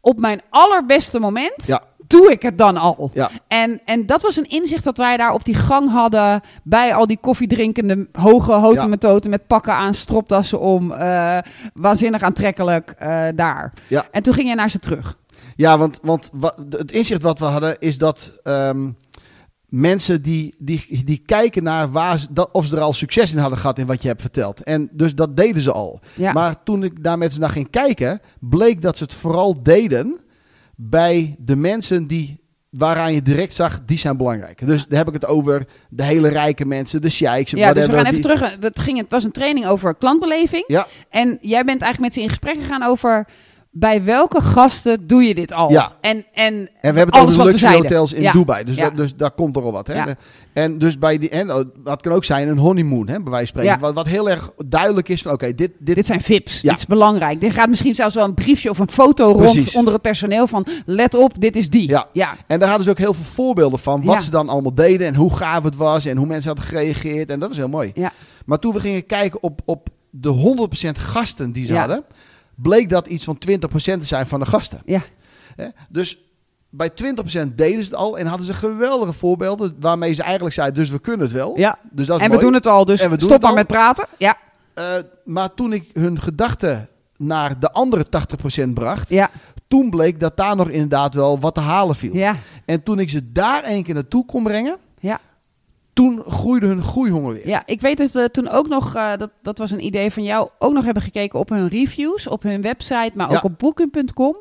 op 0.00 0.18
mijn 0.18 0.40
allerbeste 0.50 1.18
moment. 1.18 1.66
Ja. 1.66 1.82
Doe 2.06 2.30
ik 2.30 2.42
het 2.42 2.58
dan 2.58 2.76
al? 2.76 3.10
Ja. 3.14 3.30
En, 3.48 3.80
en 3.84 4.06
dat 4.06 4.22
was 4.22 4.36
een 4.36 4.48
inzicht 4.48 4.84
dat 4.84 4.96
wij 4.98 5.16
daar 5.16 5.32
op 5.32 5.44
die 5.44 5.54
gang 5.54 5.90
hadden. 5.90 6.40
Bij 6.62 6.94
al 6.94 7.06
die 7.06 7.18
koffiedrinkende 7.20 8.08
hoge 8.12 8.52
hotemetoten 8.52 9.30
met 9.30 9.46
pakken 9.46 9.72
aan, 9.74 9.94
stropdassen 9.94 10.60
om. 10.60 10.92
eh, 10.92 11.38
waanzinnig 11.74 12.22
aantrekkelijk 12.22 12.94
eh, 12.98 13.26
daar. 13.34 13.72
Ja. 13.88 14.06
En 14.10 14.22
toen 14.22 14.34
ging 14.34 14.48
je 14.48 14.54
naar 14.54 14.70
ze 14.70 14.78
terug. 14.78 15.16
Ja, 15.56 15.78
want, 15.78 15.98
want 16.02 16.30
wat, 16.32 16.54
het 16.70 16.92
inzicht 16.92 17.22
wat 17.22 17.38
we 17.38 17.44
hadden 17.44 17.76
is 17.78 17.98
dat 17.98 18.30
ehm, 18.42 18.88
mensen 19.70 20.22
die, 20.22 20.54
die, 20.58 21.04
die 21.04 21.22
kijken 21.26 21.62
naar 21.62 21.90
waar 21.90 22.18
ze, 22.18 22.26
dat, 22.30 22.48
of 22.52 22.66
ze 22.66 22.76
er 22.76 22.82
al 22.82 22.92
succes 22.92 23.32
in 23.32 23.38
hadden 23.38 23.58
gehad 23.58 23.78
in 23.78 23.86
wat 23.86 24.02
je 24.02 24.08
hebt 24.08 24.20
verteld. 24.20 24.62
En 24.62 24.88
dus 24.92 25.14
dat 25.14 25.36
deden 25.36 25.62
ze 25.62 25.72
al. 25.72 26.00
Ja. 26.16 26.32
Maar 26.32 26.62
toen 26.62 26.84
ik 26.84 27.04
daar 27.04 27.18
met 27.18 27.32
ze 27.32 27.40
naar 27.40 27.50
ging 27.50 27.70
kijken, 27.70 28.20
bleek 28.40 28.82
dat 28.82 28.96
ze 28.96 29.02
het 29.02 29.14
vooral 29.14 29.62
deden 29.62 30.20
bij 30.76 31.36
de 31.38 31.56
mensen 31.56 32.06
die 32.06 32.40
waaraan 32.70 33.14
je 33.14 33.22
direct 33.22 33.54
zag, 33.54 33.80
die 33.86 33.98
zijn 33.98 34.16
belangrijk. 34.16 34.66
Dus 34.66 34.86
daar 34.86 34.98
heb 34.98 35.08
ik 35.08 35.14
het 35.14 35.26
over 35.26 35.66
de 35.88 36.02
hele 36.02 36.28
rijke 36.28 36.66
mensen, 36.66 37.02
de 37.02 37.10
sheiks. 37.10 37.50
Ja, 37.50 37.72
dus 37.72 37.86
we 37.86 37.92
gaan 37.92 38.04
even 38.04 38.20
terug. 38.20 38.56
Het, 38.60 38.78
ging, 38.78 38.98
het 38.98 39.10
was 39.10 39.24
een 39.24 39.32
training 39.32 39.66
over 39.66 39.94
klantbeleving. 39.94 40.64
Ja, 40.66 40.86
En 41.08 41.38
jij 41.40 41.64
bent 41.64 41.82
eigenlijk 41.82 42.00
met 42.00 42.14
ze 42.14 42.20
in 42.20 42.28
gesprek 42.28 42.56
gegaan 42.56 42.82
over 42.82 43.26
bij 43.72 44.04
welke 44.04 44.40
gasten 44.40 45.06
doe 45.06 45.22
je 45.22 45.34
dit 45.34 45.52
al? 45.52 45.70
Ja. 45.70 45.92
En, 46.00 46.24
en, 46.32 46.54
En 46.54 46.92
we 46.92 46.98
hebben 46.98 47.20
het 47.20 47.38
over 47.38 47.58
zeiden. 47.58 47.82
hotels 47.82 48.12
in 48.12 48.22
Ja. 48.22 48.32
Dubai. 48.32 48.64
Dus, 48.64 48.76
Ja. 48.76 48.84
dat, 48.84 48.96
dus 48.96 49.16
daar 49.16 49.30
komt 49.30 49.56
er 49.56 49.62
al 49.62 49.72
wat. 49.72 49.86
Hè? 49.86 49.94
Ja. 49.94 50.14
En 50.52 50.78
dus 50.78 50.98
bij 50.98 51.18
die, 51.18 51.28
en 51.28 51.52
oh, 51.52 51.64
dat 51.84 52.02
kan 52.02 52.12
ook 52.12 52.24
zijn 52.24 52.48
een 52.48 52.58
honeymoon, 52.58 53.08
hè, 53.08 53.20
bij 53.22 53.30
wijze 53.32 53.52
van 53.52 53.62
spreken. 53.62 53.72
Ja. 53.72 53.78
Wat, 53.78 53.94
wat 53.94 54.06
heel 54.06 54.30
erg 54.30 54.50
duidelijk 54.66 55.08
is 55.08 55.22
van, 55.22 55.32
oké, 55.32 55.54
dit, 55.54 55.70
dit, 55.78 55.94
Dit 55.94 56.06
zijn 56.06 56.20
VIPs. 56.20 56.60
Ja. 56.60 56.70
Dit 56.70 56.78
is 56.78 56.86
belangrijk. 56.86 57.42
Er 57.42 57.52
gaat 57.52 57.68
misschien 57.68 57.94
zelfs 57.94 58.14
wel 58.14 58.24
een 58.24 58.34
briefje 58.34 58.70
of 58.70 58.78
een 58.78 58.90
foto 58.90 59.32
rond 59.32 59.74
onder 59.74 59.92
het 59.92 60.02
personeel 60.02 60.46
van 60.46 60.66
let 60.86 61.14
op, 61.14 61.40
dit 61.40 61.56
is 61.56 61.70
die. 61.70 61.88
Ja. 61.88 62.06
ja. 62.12 62.36
En 62.46 62.58
daar 62.58 62.68
hadden 62.68 62.84
ze 62.86 62.90
ook 62.92 62.98
heel 62.98 63.14
veel 63.14 63.24
voorbeelden 63.24 63.78
van. 63.78 64.04
Wat 64.04 64.22
ze 64.22 64.30
dan 64.30 64.48
allemaal 64.48 64.74
deden 64.74 65.06
en 65.06 65.14
hoe 65.14 65.36
gaaf 65.36 65.62
het 65.64 65.76
was. 65.76 66.04
En 66.04 66.16
hoe 66.16 66.26
mensen 66.26 66.48
hadden 66.48 66.64
gereageerd. 66.68 67.30
En 67.30 67.38
dat 67.40 67.48
was 67.48 67.58
heel 67.58 67.68
mooi. 67.68 67.90
Ja. 67.94 68.12
Maar 68.46 68.58
toen 68.58 68.72
we 68.74 68.80
gingen 68.80 69.06
kijken 69.06 69.42
op, 69.42 69.60
op 69.64 69.88
de 70.10 70.28
100% 70.96 70.98
gasten 70.98 71.52
die 71.52 71.66
ze 71.66 71.72
Ja. 71.72 71.78
hadden. 71.78 72.04
Bleek 72.62 72.88
dat 72.88 73.06
iets 73.06 73.24
van 73.24 73.36
20% 73.36 73.38
te 73.70 73.98
zijn 74.00 74.26
van 74.26 74.40
de 74.40 74.46
gasten. 74.46 74.82
Ja. 74.84 75.02
Hè? 75.56 75.68
Dus 75.88 76.18
bij 76.70 76.90
20% 76.90 76.94
deden 77.54 77.84
ze 77.84 77.90
het 77.90 77.94
al 77.94 78.18
en 78.18 78.26
hadden 78.26 78.46
ze 78.46 78.54
geweldige 78.54 79.12
voorbeelden 79.12 79.76
waarmee 79.80 80.12
ze 80.12 80.22
eigenlijk 80.22 80.54
zeiden, 80.54 80.78
dus 80.78 80.90
we 80.90 80.98
kunnen 80.98 81.26
het 81.26 81.32
wel. 81.36 81.58
Ja. 81.58 81.78
Dus 81.90 82.06
dat 82.06 82.20
is 82.20 82.26
En 82.26 82.30
we 82.30 82.38
doen 82.38 82.54
het 82.54 82.66
al, 82.66 82.84
dus 82.84 83.00
stop 83.16 83.42
maar 83.42 83.54
met 83.54 83.66
praten. 83.66 84.06
Ja, 84.18 84.36
Eh, 84.74 84.84
maar 85.24 85.54
toen 85.54 85.72
ik 85.72 85.90
hun 85.92 86.20
gedachten 86.20 86.88
naar 87.16 87.60
de 87.60 87.72
andere 87.72 88.06
80% 88.68 88.74
bracht, 88.74 89.08
ja, 89.08 89.30
toen 89.68 89.90
bleek 89.90 90.20
dat 90.20 90.36
daar 90.36 90.56
nog 90.56 90.68
inderdaad 90.68 91.14
wel 91.14 91.38
wat 91.40 91.54
te 91.54 91.60
halen 91.60 91.94
viel. 91.96 92.14
ja, 92.14 92.36
En 92.64 92.82
toen 92.82 92.98
ik 92.98 93.10
ze 93.10 93.32
daar 93.32 93.62
één 93.62 93.82
keer 93.82 93.94
naartoe 93.94 94.26
kon 94.26 94.42
brengen. 94.42 94.76
Toen 95.92 96.22
groeide 96.28 96.66
hun 96.66 96.82
groeihonger 96.82 97.32
weer. 97.34 97.48
Ja, 97.48 97.62
ik 97.66 97.80
weet 97.80 97.96
dat 97.98 98.10
we 98.10 98.30
toen 98.30 98.48
ook 98.48 98.68
nog, 98.68 98.94
eh, 98.94 99.10
dat, 99.16 99.30
dat 99.42 99.58
was 99.58 99.70
een 99.70 99.84
idee 99.84 100.10
van 100.10 100.22
jou, 100.22 100.48
ook 100.58 100.72
nog 100.72 100.84
hebben 100.84 101.02
gekeken 101.02 101.38
op 101.38 101.48
hun 101.48 101.68
reviews, 101.68 102.26
op 102.26 102.42
hun 102.42 102.62
website, 102.62 103.10
maar 103.14 103.26
ook 103.26 103.32
Ja. 103.32 103.40
op 103.42 103.58
booking.com. 103.58 104.36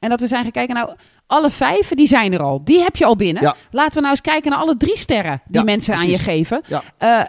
En 0.00 0.08
dat 0.08 0.20
we 0.20 0.26
zijn 0.26 0.42
gaan 0.42 0.50
kijken, 0.52 0.74
nou, 0.74 0.90
alle 1.26 1.50
vijf, 1.50 1.88
die 1.88 2.06
zijn 2.06 2.32
er 2.32 2.42
al. 2.42 2.64
Die 2.64 2.82
heb 2.82 2.96
je 2.96 3.04
al 3.04 3.16
binnen. 3.16 3.42
Ja. 3.42 3.54
Laten 3.70 3.92
we 3.94 4.00
nou 4.00 4.10
eens 4.10 4.20
kijken 4.20 4.50
naar 4.50 4.60
alle 4.60 4.76
drie 4.76 4.98
sterren 4.98 5.42
die 5.46 5.58
Ja, 5.58 5.64
mensen 5.64 5.94
aan 5.94 6.08
je 6.08 6.18
geven. 6.18 6.62
Ja. 6.66 6.82
Eh, 6.98 7.20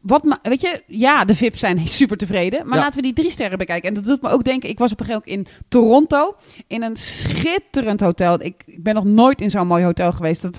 wat, 0.00 0.38
weet 0.42 0.60
je, 0.60 0.82
ja, 0.86 1.24
de 1.24 1.36
VIP's 1.36 1.58
zijn 1.58 1.86
super 1.98 2.16
tevreden. 2.16 2.66
Maar 2.68 2.78
laten 2.78 2.94
we 2.96 3.02
die 3.02 3.12
drie 3.12 3.30
sterren 3.30 3.58
bekijken. 3.58 3.88
En 3.88 3.94
dat 3.94 4.04
doet 4.04 4.22
me 4.22 4.28
ook 4.28 4.44
denken, 4.44 4.68
ik 4.68 4.78
was 4.78 4.92
op 4.92 5.00
een 5.00 5.06
gegeven 5.06 5.28
moment 5.30 5.48
in 5.48 5.62
Toronto. 5.68 6.36
In 6.66 6.82
een 6.82 6.96
schitterend 6.96 8.00
hotel. 8.00 8.42
Ik, 8.42 8.62
ik 8.66 8.82
ben 8.82 8.94
nog 8.94 9.04
nooit 9.04 9.40
in 9.40 9.50
zo'n 9.50 9.66
mooi 9.66 9.84
hotel 9.84 10.12
geweest. 10.12 10.42
Dat, 10.42 10.58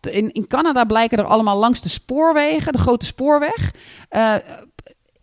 in, 0.00 0.32
in 0.32 0.46
Canada 0.46 0.84
blijken 0.84 1.18
er 1.18 1.24
allemaal 1.24 1.58
langs 1.58 1.80
de 1.80 1.88
spoorwegen, 1.88 2.72
de 2.72 2.78
grote 2.78 3.06
spoorweg... 3.06 3.74
eh, 4.08 4.34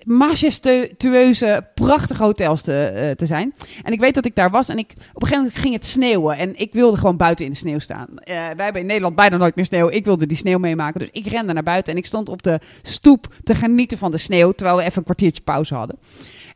majestueuze, 0.08 1.68
prachtige 1.74 2.24
hotels 2.24 2.62
te, 2.62 2.84
eh, 2.84 3.12
te 3.12 3.26
zijn. 3.26 3.54
En 3.84 3.94
ik 3.94 4.00
weet 4.00 4.13
dat 4.13 4.26
ik 4.26 4.36
daar 4.36 4.50
was 4.52 4.70
en 4.70 4.78
ik, 4.78 4.92
op 4.92 4.98
een 4.98 5.28
gegeven 5.28 5.38
moment 5.38 5.56
ging 5.56 5.74
het 5.74 5.86
sneeuwen. 5.86 6.38
En 6.38 6.56
ik 6.56 6.74
wilde 6.74 6.98
gewoon 6.98 7.18
buiten 7.18 7.46
in 7.46 7.52
de 7.52 7.58
sneeuw 7.58 7.80
staan. 7.80 8.08
Eh, 8.20 8.36
wij 8.36 8.63
hebben 8.63 8.82
in 8.82 8.88
Nederland 8.88 9.16
bijna 9.16 9.38
nooit 9.38 9.56
meer 9.56 9.66
sneeuw. 9.66 9.90
Ik 9.90 10.06
wilde 10.06 10.28
die 10.28 10.38
sneeuw 10.38 10.58
meemaken. 10.58 11.00
Dus 11.00 11.10
ik 11.12 11.28
rende 11.28 11.54
naar 11.54 11.63
buiten 11.63 11.94
en 11.94 12.00
ik 12.00 12.06
stond 12.06 12.30
op 12.30 12.44
de 12.44 12.60
stoep 12.82 13.28
te 13.44 13.56
genieten 13.56 13.98
van 13.98 14.12
de 14.12 14.18
sneeuw. 14.18 14.52
Terwijl 14.52 14.78
we 14.78 14.84
even 14.84 14.98
een 14.98 15.04
kwartiertje 15.04 15.44
pauze 15.44 15.76
hadden. 15.76 15.98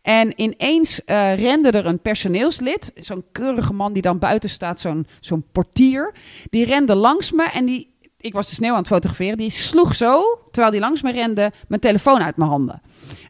En 0.02 0.42
ineens 0.42 1.02
rende 1.36 1.72
er 1.72 1.86
een 1.86 2.02
personeelslid, 2.02 2.92
zo'n 2.96 3.24
keurige 3.32 3.74
man 3.74 3.94
die 3.94 4.02
dan 4.02 4.20
buiten 4.20 4.50
staat, 4.50 4.80
zo'n 4.80 5.08
zo'n 5.20 5.46
portier. 5.52 6.14
Die 6.50 6.66
rende 6.66 6.96
langs 6.96 7.32
me 7.32 7.50
en 7.54 7.66
die, 7.66 7.91
ik 8.22 8.34
was 8.34 8.50
de 8.50 8.56
sneeuw 8.56 8.72
aan 8.72 8.78
het 8.78 8.88
fotograferen, 8.88 9.38
die 9.38 9.50
sloeg 9.50 9.96
zo, 9.96 10.24
terwijl 10.52 10.72
die 10.72 10.82
langs 10.82 11.02
me 11.02 11.12
rende, 11.12 11.52
mijn 11.68 11.82
telefoon 11.82 12.22
uit 12.22 12.38
mijn 12.38 12.50
handen. 12.50 12.82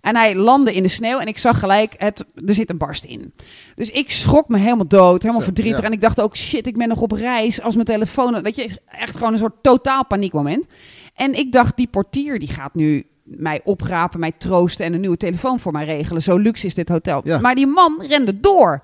En 0.01 0.15
hij 0.15 0.35
landde 0.35 0.73
in 0.73 0.83
de 0.83 0.89
sneeuw 0.89 1.19
en 1.19 1.27
ik 1.27 1.37
zag 1.37 1.59
gelijk, 1.59 1.93
het, 1.97 2.25
er 2.45 2.53
zit 2.53 2.69
een 2.69 2.77
barst 2.77 3.03
in. 3.03 3.33
Dus 3.75 3.89
ik 3.89 4.09
schrok 4.11 4.47
me 4.47 4.57
helemaal 4.57 4.87
dood, 4.87 5.21
helemaal 5.21 5.41
Zo, 5.41 5.47
verdrietig. 5.47 5.79
ja. 5.79 5.85
En 5.85 5.91
ik 5.91 6.01
dacht 6.01 6.21
ook, 6.21 6.37
shit, 6.37 6.67
ik 6.67 6.77
ben 6.77 6.87
nog 6.87 7.01
op 7.01 7.11
reis 7.11 7.61
als 7.61 7.73
mijn 7.73 7.85
telefoon... 7.87 8.41
Weet 8.41 8.55
je, 8.55 8.77
echt 8.85 9.15
gewoon 9.15 9.33
een 9.33 9.39
soort 9.39 9.55
totaal 9.63 10.05
paniekmoment. 10.05 10.67
En 11.15 11.33
ik 11.33 11.51
dacht, 11.51 11.77
die 11.77 11.87
portier 11.87 12.39
die 12.39 12.47
gaat 12.47 12.75
nu 12.75 13.05
mij 13.23 13.61
oprapen, 13.63 14.19
mij 14.19 14.31
troosten 14.31 14.85
en 14.85 14.93
een 14.93 14.99
nieuwe 14.99 15.17
telefoon 15.17 15.59
voor 15.59 15.71
mij 15.71 15.85
regelen. 15.85 16.21
Zo 16.21 16.37
luxe 16.37 16.65
is 16.65 16.75
dit 16.75 16.89
hotel. 16.89 17.21
Ja. 17.23 17.39
Maar 17.39 17.55
die 17.55 17.67
man 17.67 18.03
rende 18.07 18.39
door. 18.39 18.83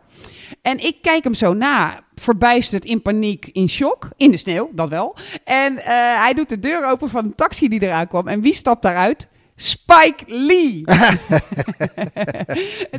En 0.62 0.86
ik 0.86 0.98
kijk 1.02 1.24
hem 1.24 1.34
zo 1.34 1.54
na, 1.54 2.04
verbijsterd, 2.22 2.86
in 2.86 3.02
paniek, 3.02 3.50
in 3.52 3.70
shock. 3.70 4.10
In 4.18 4.32
de 4.32 4.38
sneeuw, 4.38 4.70
dat 4.74 4.90
wel. 4.90 5.16
En 5.44 5.78
eh, 5.78 5.86
hij 6.22 6.34
doet 6.34 6.50
de 6.50 6.60
deur 6.60 6.90
open 6.90 7.10
van 7.10 7.26
een 7.26 7.36
taxi 7.36 7.68
die 7.70 7.82
eraan 7.82 8.08
kwam. 8.08 8.28
En 8.28 8.42
wie 8.42 8.54
stapt 8.54 8.82
daaruit? 8.82 9.28
Spike 9.56 10.24
Lee. 10.26 10.84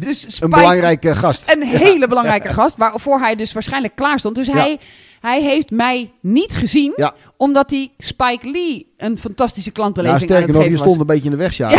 dus 0.00 0.20
Spike, 0.20 0.44
Een 0.44 0.50
belangrijke 0.50 1.14
gast. 1.16 1.50
een 1.52 1.62
hele 1.62 2.08
belangrijke 2.08 2.48
gast, 2.48 2.76
waarvoor 2.76 3.18
hij 3.20 3.36
dus 3.36 3.52
waarschijnlijk 3.52 3.94
klaar 3.96 4.18
stond. 4.18 4.34
Dus 4.34 4.46
Ja. 4.46 4.52
hij, 4.52 4.78
hij 5.20 5.42
heeft 5.42 5.70
mij 5.70 6.12
niet 6.20 6.52
gezien, 6.56 6.92
Ja. 6.96 7.14
omdat 7.36 7.70
hij 7.70 7.90
Spike 7.98 8.50
Lee 8.50 8.92
een 8.96 9.18
fantastische 9.18 9.70
Nou, 9.74 9.80
klantbeleving 9.80 10.22
sterker 10.22 10.54
aan 10.54 10.60
nog, 10.60 10.70
je 10.70 10.76
stond 10.76 11.00
een 11.00 11.06
beetje 11.06 11.24
in 11.24 11.30
de 11.30 11.36
weg, 11.36 11.56
ja. 11.56 11.70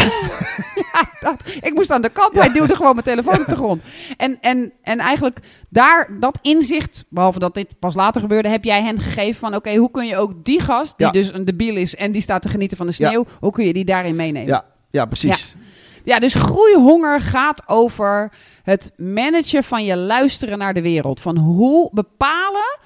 Ja, 0.93 1.09
dat, 1.19 1.41
ik 1.61 1.73
moest 1.73 1.91
aan 1.91 2.01
de 2.01 2.09
kant, 2.09 2.33
hij 2.33 2.51
duwde 2.51 2.75
gewoon 2.75 2.93
mijn 2.93 3.05
telefoon 3.05 3.39
op 3.39 3.45
de 3.45 3.55
grond. 3.55 3.81
En, 4.17 4.37
en, 4.41 4.71
en 4.81 4.99
eigenlijk 4.99 5.39
daar, 5.69 6.09
dat 6.19 6.39
inzicht, 6.41 7.05
behalve 7.09 7.39
dat 7.39 7.53
dit 7.53 7.79
pas 7.79 7.95
later 7.95 8.21
gebeurde, 8.21 8.49
heb 8.49 8.63
jij 8.63 8.81
hen 8.81 8.99
gegeven 8.99 9.39
van, 9.39 9.55
oké, 9.55 9.75
hoe 9.75 9.91
kun 9.91 10.05
je 10.05 10.17
ook 10.17 10.45
die 10.45 10.61
gast, 10.61 10.97
die 10.97 11.11
dus 11.11 11.33
een 11.33 11.45
debiel 11.45 11.75
is 11.75 11.95
en 11.95 12.11
die 12.11 12.21
staat 12.21 12.41
te 12.41 12.49
genieten 12.49 12.77
van 12.77 12.85
de 12.85 12.91
sneeuw, 12.91 13.25
hoe 13.39 13.51
kun 13.51 13.65
je 13.65 13.73
die 13.73 13.85
daarin 13.85 14.15
meenemen? 14.15 14.47
Ja, 14.47 14.65
ja 14.91 15.05
precies. 15.05 15.55
Ja, 16.03 16.19
dus 16.19 16.33
groeihonger 16.33 17.21
gaat 17.21 17.63
over 17.65 18.31
het 18.63 18.91
managen 18.97 19.63
van 19.63 19.85
je 19.85 19.95
luisteren 19.95 20.57
naar 20.57 20.73
de 20.73 20.81
wereld. 20.81 21.21
Van 21.21 21.37
hoe 21.37 21.89
bepalen, 21.93 22.79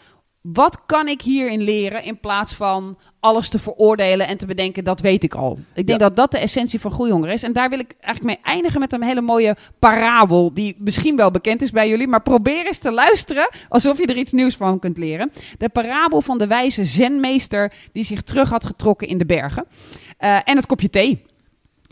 wat 0.44 0.86
kan 0.86 1.08
ik 1.08 1.22
hierin 1.22 1.62
leren 1.62 2.04
in 2.04 2.20
plaats 2.20 2.54
van 2.54 2.98
alles 3.20 3.50
te 3.50 3.60
veroordelen 3.60 4.28
en 4.28 4.38
te 4.38 4.46
bedenken, 4.46 4.84
dat 4.84 5.00
weet 5.00 5.24
ik 5.24 5.34
al. 5.34 5.58
Ik 5.74 5.88
denk 5.88 6.00
Ja. 6.00 6.08
dat 6.08 6.16
dat 6.16 6.32
de 6.32 6.38
essentie 6.38 6.80
van 6.80 6.92
groeihonger 6.92 7.30
is. 7.30 7.44
En 7.44 7.54
daar 7.54 7.70
wil 7.70 7.80
ik 7.80 7.96
eigenlijk 8.02 8.24
mee 8.44 8.54
eindigen 8.54 8.80
met 8.80 8.94
een 8.94 9.04
hele 9.04 9.22
mooie 9.22 9.56
parabel, 9.80 10.54
die 10.54 10.76
misschien 10.80 11.16
wel 11.16 11.32
bekend 11.32 11.62
is 11.62 11.72
bij 11.72 11.90
jullie, 11.90 12.08
maar 12.08 12.22
probeer 12.22 12.66
eens 12.66 12.80
te 12.80 12.92
luisteren 12.92 13.50
alsof 13.70 13.98
je 13.98 14.06
er 14.06 14.18
iets 14.18 14.32
nieuws 14.32 14.56
van 14.56 14.80
kunt 14.80 14.98
leren. 14.98 15.32
De 15.58 15.70
parabel 15.70 16.22
van 16.22 16.38
de 16.38 16.48
wijze 16.48 16.86
zenmeester 16.86 17.74
die 17.92 18.04
zich 18.04 18.22
terug 18.22 18.50
had 18.50 18.66
getrokken 18.66 19.08
in 19.08 19.18
de 19.18 19.26
bergen. 19.26 19.66
Eh, 20.18 20.40
en 20.44 20.56
het 20.56 20.66
kopje 20.66 20.90
thee. 20.90 21.24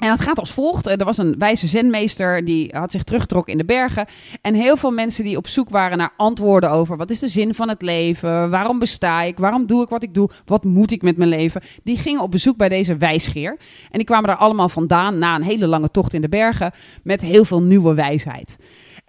En 0.02 0.12
het 0.12 0.22
gaat 0.22 0.40
als 0.40 0.52
volgt. 0.52 0.88
Eh, 0.88 1.00
Er 1.00 1.06
was 1.06 1.18
een 1.18 1.36
wijze 1.38 1.68
zenmeester 1.68 2.46
die 2.46 2.70
had 2.78 2.92
zich 2.92 3.04
teruggetrokken 3.04 3.52
in 3.52 3.58
de 3.58 3.66
bergen. 3.66 4.06
En 4.42 4.54
heel 4.54 4.78
veel 4.78 4.92
mensen 4.92 5.24
die 5.24 5.38
op 5.38 5.48
zoek 5.48 5.70
waren 5.70 5.98
naar 5.98 6.14
antwoorden 6.18 6.72
over 6.72 6.98
wat 6.98 7.10
is 7.10 7.20
de 7.20 7.28
zin 7.28 7.54
van 7.54 7.70
het 7.70 7.82
leven? 7.82 8.50
Waarom 8.50 8.80
besta 8.80 9.22
ik? 9.22 9.38
Waarom 9.38 9.66
doe 9.66 9.84
ik 9.84 9.90
wat 9.90 10.04
ik 10.04 10.14
doe? 10.14 10.30
Wat 10.46 10.64
moet 10.64 10.92
ik 10.92 11.02
met 11.02 11.18
mijn 11.18 11.30
leven? 11.30 11.62
Die 11.84 11.98
gingen 11.98 12.22
op 12.22 12.32
bezoek 12.32 12.58
bij 12.58 12.70
deze 12.70 12.98
wijsgeer. 12.98 13.58
En 13.92 13.98
die 13.98 14.04
kwamen 14.04 14.28
daar 14.28 14.38
allemaal 14.38 14.70
vandaan 14.70 15.18
na 15.20 15.36
een 15.36 15.44
hele 15.44 15.68
lange 15.68 15.92
tocht 15.92 16.14
in 16.14 16.22
de 16.22 16.30
bergen 16.30 16.72
met 17.04 17.22
heel 17.22 17.46
veel 17.46 17.62
nieuwe 17.62 17.94
wijsheid. 17.94 18.58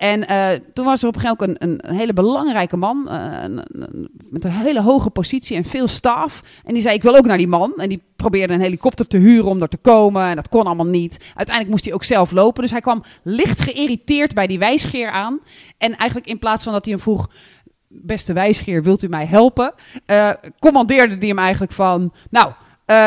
En 0.03 0.27
eh, 0.27 0.61
toen 0.75 0.85
was 0.85 1.03
er 1.03 1.09
op 1.09 1.15
een 1.15 1.21
gegeven 1.21 1.47
moment 1.47 1.63
een, 1.63 1.91
een 1.91 1.99
hele 1.99 2.13
belangrijke 2.13 2.77
man 2.77 3.09
eh, 3.09 3.45
met 4.31 4.45
een 4.45 4.51
hele 4.51 4.83
hoge 4.83 5.11
positie 5.11 5.57
en 5.57 5.65
veel 5.65 5.89
staf. 5.89 6.43
En 6.65 6.75
die 6.75 6.83
zei, 6.83 6.95
ik 6.95 7.03
wil 7.03 7.17
ook 7.17 7.25
naar 7.25 7.39
die 7.39 7.49
man. 7.49 7.73
En 7.77 7.89
die 7.89 8.03
probeerde 8.17 8.55
een 8.55 8.61
helikopter 8.61 9.07
te 9.07 9.17
huren 9.17 9.51
om 9.51 9.63
er 9.63 9.69
te 9.69 9.77
komen. 9.77 10.29
En 10.29 10.37
dat 10.37 10.49
kon 10.49 10.65
allemaal 10.65 10.87
niet. 10.87 11.13
Uiteindelijk 11.27 11.69
moest 11.69 11.85
hij 11.85 11.95
ook 11.95 12.05
zelf 12.05 12.31
lopen. 12.31 12.63
Dus 12.63 12.71
hij 12.71 12.81
kwam 12.81 13.03
licht 13.23 13.61
geïrriteerd 13.61 14.35
bij 14.35 14.47
die 14.47 14.59
wijsgeer 14.59 15.11
aan. 15.11 15.41
En 15.79 15.97
eigenlijk 15.97 16.31
in 16.31 16.39
plaats 16.39 16.65
van 16.65 16.73
dat 16.73 16.85
hij 16.85 16.95
hem 16.95 17.03
vroeg... 17.03 17.31
Beste 17.89 18.33
wijsgeer, 18.33 18.83
wilt 18.83 19.03
u 19.03 19.09
mij 19.09 19.27
helpen? 19.27 19.75
Eh, 20.07 20.31
commandeerde 20.59 21.17
hij 21.17 21.29
hem 21.29 21.39
eigenlijk 21.39 21.73
van... 21.73 22.13
Nou, 22.31 22.53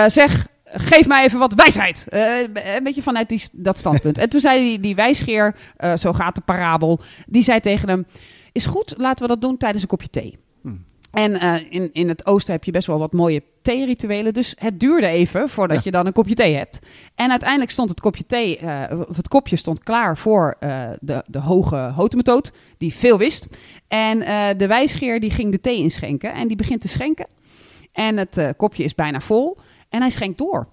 zeg, 0.07 0.47
geef 0.77 1.07
mij 1.07 1.23
even 1.23 1.39
wat 1.39 1.53
wijsheid. 1.53 2.05
Eh, 2.09 2.75
een 2.75 2.83
beetje 2.83 3.01
vanuit 3.01 3.29
die, 3.29 3.43
dat 3.51 3.77
standpunt. 3.77 4.17
En 4.17 4.29
toen 4.29 4.41
zei 4.41 4.59
die, 4.63 4.79
die 4.79 4.95
wijsgeer, 4.95 5.55
eh, 5.77 5.95
zo 5.95 6.13
gaat 6.13 6.35
de 6.35 6.41
parabel... 6.41 6.99
Die 7.27 7.43
zei 7.43 7.59
tegen 7.59 7.89
hem... 7.89 8.05
Is 8.51 8.65
goed, 8.65 8.93
laten 8.97 9.25
we 9.25 9.31
dat 9.31 9.41
doen 9.41 9.57
tijdens 9.57 9.81
een 9.81 9.87
kopje 9.89 10.09
thee. 10.09 10.37
Hmm. 10.61 10.85
En 11.11 11.39
eh, 11.39 11.53
in, 11.69 11.89
in 11.93 12.09
het 12.09 12.25
oosten 12.25 12.53
heb 12.53 12.63
je 12.63 12.71
best 12.71 12.87
wel 12.87 12.99
wat 12.99 13.13
mooie 13.13 13.43
theerituelen. 13.61 14.33
Dus 14.33 14.55
het 14.59 14.79
duurde 14.79 15.07
even 15.07 15.49
voordat 15.49 15.77
Ja. 15.77 15.81
je 15.83 15.91
dan 15.91 16.05
een 16.05 16.13
kopje 16.13 16.35
thee 16.35 16.55
hebt. 16.55 16.79
En 17.15 17.29
uiteindelijk 17.29 17.71
stond 17.71 17.89
het 17.89 17.99
kopje 17.99 18.25
thee, 18.25 18.59
het 19.15 19.27
kopje 19.27 19.55
stond 19.55 19.83
klaar 19.83 20.17
voor 20.17 20.57
de, 20.99 21.23
de 21.27 21.39
hoge 21.39 21.75
hotemetoot, 21.95 22.51
die 22.77 22.93
veel 22.93 23.17
wist. 23.17 23.47
En 23.87 24.19
de 24.57 24.67
wijsgeer 24.67 25.19
die 25.19 25.31
ging 25.31 25.51
de 25.51 25.61
thee 25.61 25.77
inschenken 25.77 26.33
en 26.33 26.47
die 26.47 26.57
begint 26.57 26.81
te 26.81 26.87
schenken. 26.87 27.27
En 27.91 28.17
het 28.17 28.53
kopje 28.57 28.83
is 28.83 28.95
bijna 28.95 29.19
vol 29.19 29.57
en 29.95 30.01
hij 30.01 30.09
schenkt 30.09 30.37
door. 30.37 30.67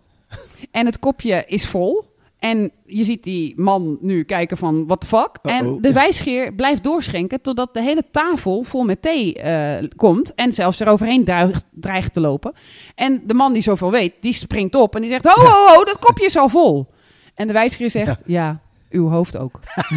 En 0.70 0.86
het 0.86 0.98
kopje 0.98 1.44
is 1.46 1.66
vol. 1.66 2.10
En 2.38 2.70
je 2.86 3.04
ziet 3.04 3.24
die 3.24 3.52
man 3.56 3.98
nu 4.00 4.22
kijken 4.24 4.56
van, 4.56 4.86
what 4.86 5.00
the 5.00 5.06
fuck? 5.06 5.38
En 5.42 5.80
de 5.80 5.92
wijsgeer 5.92 6.52
blijft 6.52 6.82
doorschenken 6.84 7.40
totdat 7.40 7.74
de 7.74 7.82
hele 7.82 8.04
tafel 8.10 8.62
vol 8.62 8.84
met 8.84 9.02
thee 9.02 9.34
eh, 9.34 9.88
komt. 9.96 10.34
En 10.34 10.52
zelfs 10.52 10.80
eroverheen 10.80 11.24
dreigt, 11.24 11.64
dreigt 11.70 12.12
te 12.12 12.20
lopen. 12.20 12.52
En 12.94 13.22
de 13.26 13.34
man 13.34 13.52
die 13.52 13.62
zoveel 13.62 13.90
weet, 13.90 14.14
die 14.20 14.32
springt 14.32 14.74
op 14.74 14.94
en 14.94 15.00
die 15.00 15.10
zegt, 15.10 15.24
ho, 15.24 15.44
ho, 15.44 15.74
ho, 15.74 15.84
dat 15.84 15.98
kopje 15.98 16.24
is 16.24 16.36
al 16.36 16.48
vol. 16.48 16.86
En 17.34 17.46
de 17.46 17.52
wijsgeer 17.52 17.90
zegt, 17.90 18.22
ja, 18.26 18.60
uw 18.90 19.08
hoofd 19.08 19.36
ook. 19.36 19.60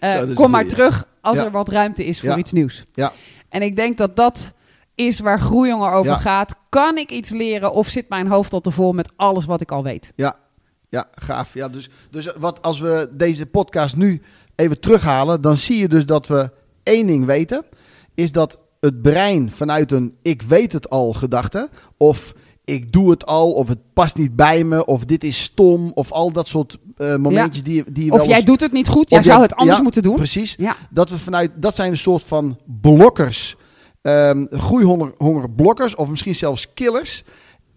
Eh, 0.00 0.34
kom 0.34 0.50
maar 0.50 0.66
terug 0.66 1.08
als 1.20 1.36
Ja. 1.36 1.44
er 1.44 1.50
wat 1.50 1.68
ruimte 1.68 2.04
is 2.04 2.20
voor 2.20 2.38
iets 2.38 2.52
nieuws. 2.52 2.84
Ja. 2.92 3.12
En 3.48 3.62
ik 3.62 3.76
denk 3.76 3.98
dat 3.98 4.16
dat 4.16 4.52
is 4.96 5.20
waar 5.20 5.40
groeijonger 5.40 5.90
over 5.90 6.12
Ja. 6.12 6.18
gaat. 6.18 6.54
Kan 6.68 6.98
ik 6.98 7.10
iets 7.10 7.30
leren 7.30 7.72
of 7.72 7.88
zit 7.88 8.08
mijn 8.08 8.26
hoofd 8.26 8.52
al 8.52 8.60
te 8.60 8.70
vol 8.70 8.92
met 8.92 9.12
alles 9.16 9.44
wat 9.44 9.60
ik 9.60 9.70
al 9.72 9.82
weet? 9.82 10.12
Ja, 10.16 10.36
ja 10.88 11.08
gaaf. 11.14 11.54
Ja, 11.54 11.68
dus, 11.68 11.88
dus 12.10 12.32
wat 12.38 12.62
als 12.62 12.80
we 12.80 13.08
deze 13.12 13.46
podcast 13.46 13.96
nu 13.96 14.22
even 14.56 14.80
terughalen, 14.80 15.40
dan 15.40 15.56
zie 15.56 15.78
je 15.78 15.88
dus 15.88 16.06
dat 16.06 16.26
we 16.26 16.50
één 16.82 17.06
ding 17.06 17.24
weten. 17.24 17.64
Is 18.14 18.32
dat 18.32 18.58
het 18.80 19.02
brein 19.02 19.50
vanuit 19.50 19.92
een 19.92 20.16
ik 20.22 20.42
weet 20.42 20.72
het 20.72 20.90
al 20.90 21.12
gedachte, 21.12 21.68
of 21.96 22.34
ik 22.64 22.92
doe 22.92 23.10
het 23.10 23.26
al, 23.26 23.52
of 23.52 23.68
het 23.68 23.78
past 23.92 24.16
niet 24.16 24.36
bij 24.36 24.64
me, 24.64 24.84
of 24.84 25.04
dit 25.04 25.24
is 25.24 25.42
stom, 25.42 25.90
of 25.94 26.12
al 26.12 26.32
dat 26.32 26.48
soort 26.48 26.78
eh, 26.96 27.16
momentjes 27.16 27.62
die, 27.62 27.92
die 27.92 28.04
je 28.04 28.12
Of 28.12 28.18
wel 28.18 28.28
jij 28.28 28.42
doet 28.42 28.60
het 28.60 28.72
niet 28.72 28.88
goed, 28.88 29.10
jij 29.10 29.22
zou 29.22 29.42
het 29.42 29.54
anders 29.54 29.76
ja, 29.76 29.82
moeten 29.82 30.02
doen. 30.02 30.16
Precies. 30.16 30.54
Ja, 30.58 30.76
Dat 30.90 31.10
we 31.10 31.18
vanuit, 31.18 31.50
dat 31.54 31.74
zijn 31.74 31.90
een 31.90 31.96
soort 31.96 32.22
van 32.24 32.58
blokkers. 32.80 33.56
Ehm 34.06 34.46
groeihonger 34.50 35.12
honger 35.18 35.50
blokkers 35.50 35.94
of 35.94 36.08
misschien 36.08 36.34
zelfs 36.34 36.72
killers. 36.74 37.24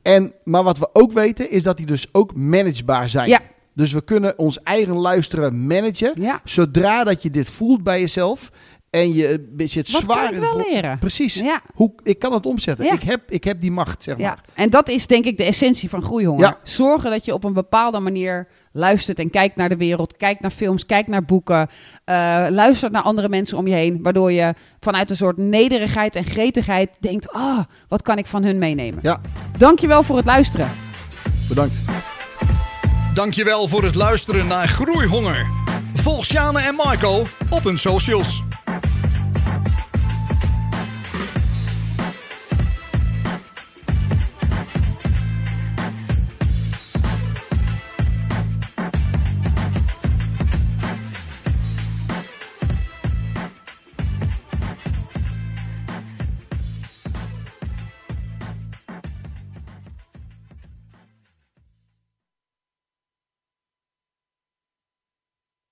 En, 0.01 0.33
maar 0.43 0.63
wat 0.63 0.77
we 0.77 0.89
ook 0.93 1.11
weten 1.11 1.51
is 1.51 1.63
dat 1.63 1.77
die 1.77 1.85
dus 1.85 2.07
ook 2.11 2.35
managebaar 2.35 3.09
zijn. 3.09 3.29
Ja. 3.29 3.39
Dus 3.73 3.91
we 3.91 4.01
kunnen 4.03 4.37
ons 4.37 4.63
eigen 4.63 4.95
luisteren 4.95 5.67
managen. 5.67 6.11
ja. 6.15 6.41
Zodra 6.43 7.03
dat 7.03 7.23
je 7.23 7.29
dit 7.29 7.49
voelt 7.49 7.83
bij 7.83 7.99
jezelf 7.99 8.49
en 8.89 9.13
je 9.13 9.53
zit 9.57 9.91
Wat 9.91 10.01
zwaar 10.01 10.33
in 10.33 10.39
wel 10.39 10.57
leren? 10.57 10.99
Precies. 10.99 11.33
Ja. 11.33 11.61
Hoe, 11.73 11.91
ik 12.03 12.19
kan 12.19 12.33
het 12.33 12.45
omzetten. 12.45 12.85
Ja. 12.85 12.93
Ik, 12.93 13.03
heb, 13.03 13.31
ik 13.31 13.43
heb 13.43 13.59
die 13.61 13.71
macht, 13.71 14.03
zeg 14.03 14.17
Ja, 14.17 14.27
maar. 14.27 14.43
en 14.53 14.69
dat 14.69 14.89
is 14.89 15.07
denk 15.07 15.25
ik 15.25 15.37
de 15.37 15.43
essentie 15.43 15.89
van 15.89 16.01
groeihonger. 16.01 16.57
Zorgen 16.63 17.11
dat 17.11 17.25
je 17.25 17.33
op 17.33 17.43
een 17.43 17.53
bepaalde 17.53 17.99
manier 17.99 18.47
luistert 18.71 19.19
en 19.19 19.29
kijkt 19.29 19.55
naar 19.55 19.69
de 19.69 19.77
wereld, 19.77 20.17
kijkt 20.17 20.41
naar 20.41 20.51
films, 20.51 20.85
kijkt 20.85 21.09
naar 21.09 21.25
boeken, 21.25 21.69
eh, 22.03 22.15
luistert 22.49 22.91
naar 22.91 23.01
andere 23.01 23.29
mensen 23.29 23.57
om 23.57 23.67
je 23.67 23.73
heen, 23.73 23.99
waardoor 24.01 24.31
je 24.31 24.53
vanuit 24.79 25.09
een 25.09 25.15
soort 25.15 25.37
nederigheid 25.37 26.15
en 26.15 26.23
gretigheid 26.23 26.89
denkt, 26.99 27.31
ah, 27.31 27.59
wat 27.87 28.01
kan 28.01 28.17
ik 28.17 28.25
van 28.25 28.43
hun 28.43 28.57
meenemen? 28.57 28.99
Ja. 29.01 29.21
Dankjewel 29.57 30.03
voor 30.03 30.17
het 30.17 30.25
luisteren. 30.25 30.71
Bedankt. 31.47 31.75
Dankjewel 33.13 33.67
voor 33.67 33.83
het 33.83 33.95
luisteren 33.95 34.47
naar 34.47 34.67
Groeihonger. 34.67 35.47
Volg 35.93 36.25
Sjane 36.25 36.59
en 36.59 36.75
Marco 36.75 37.25
op 37.49 37.63
hun 37.63 37.77
socials. 37.77 38.43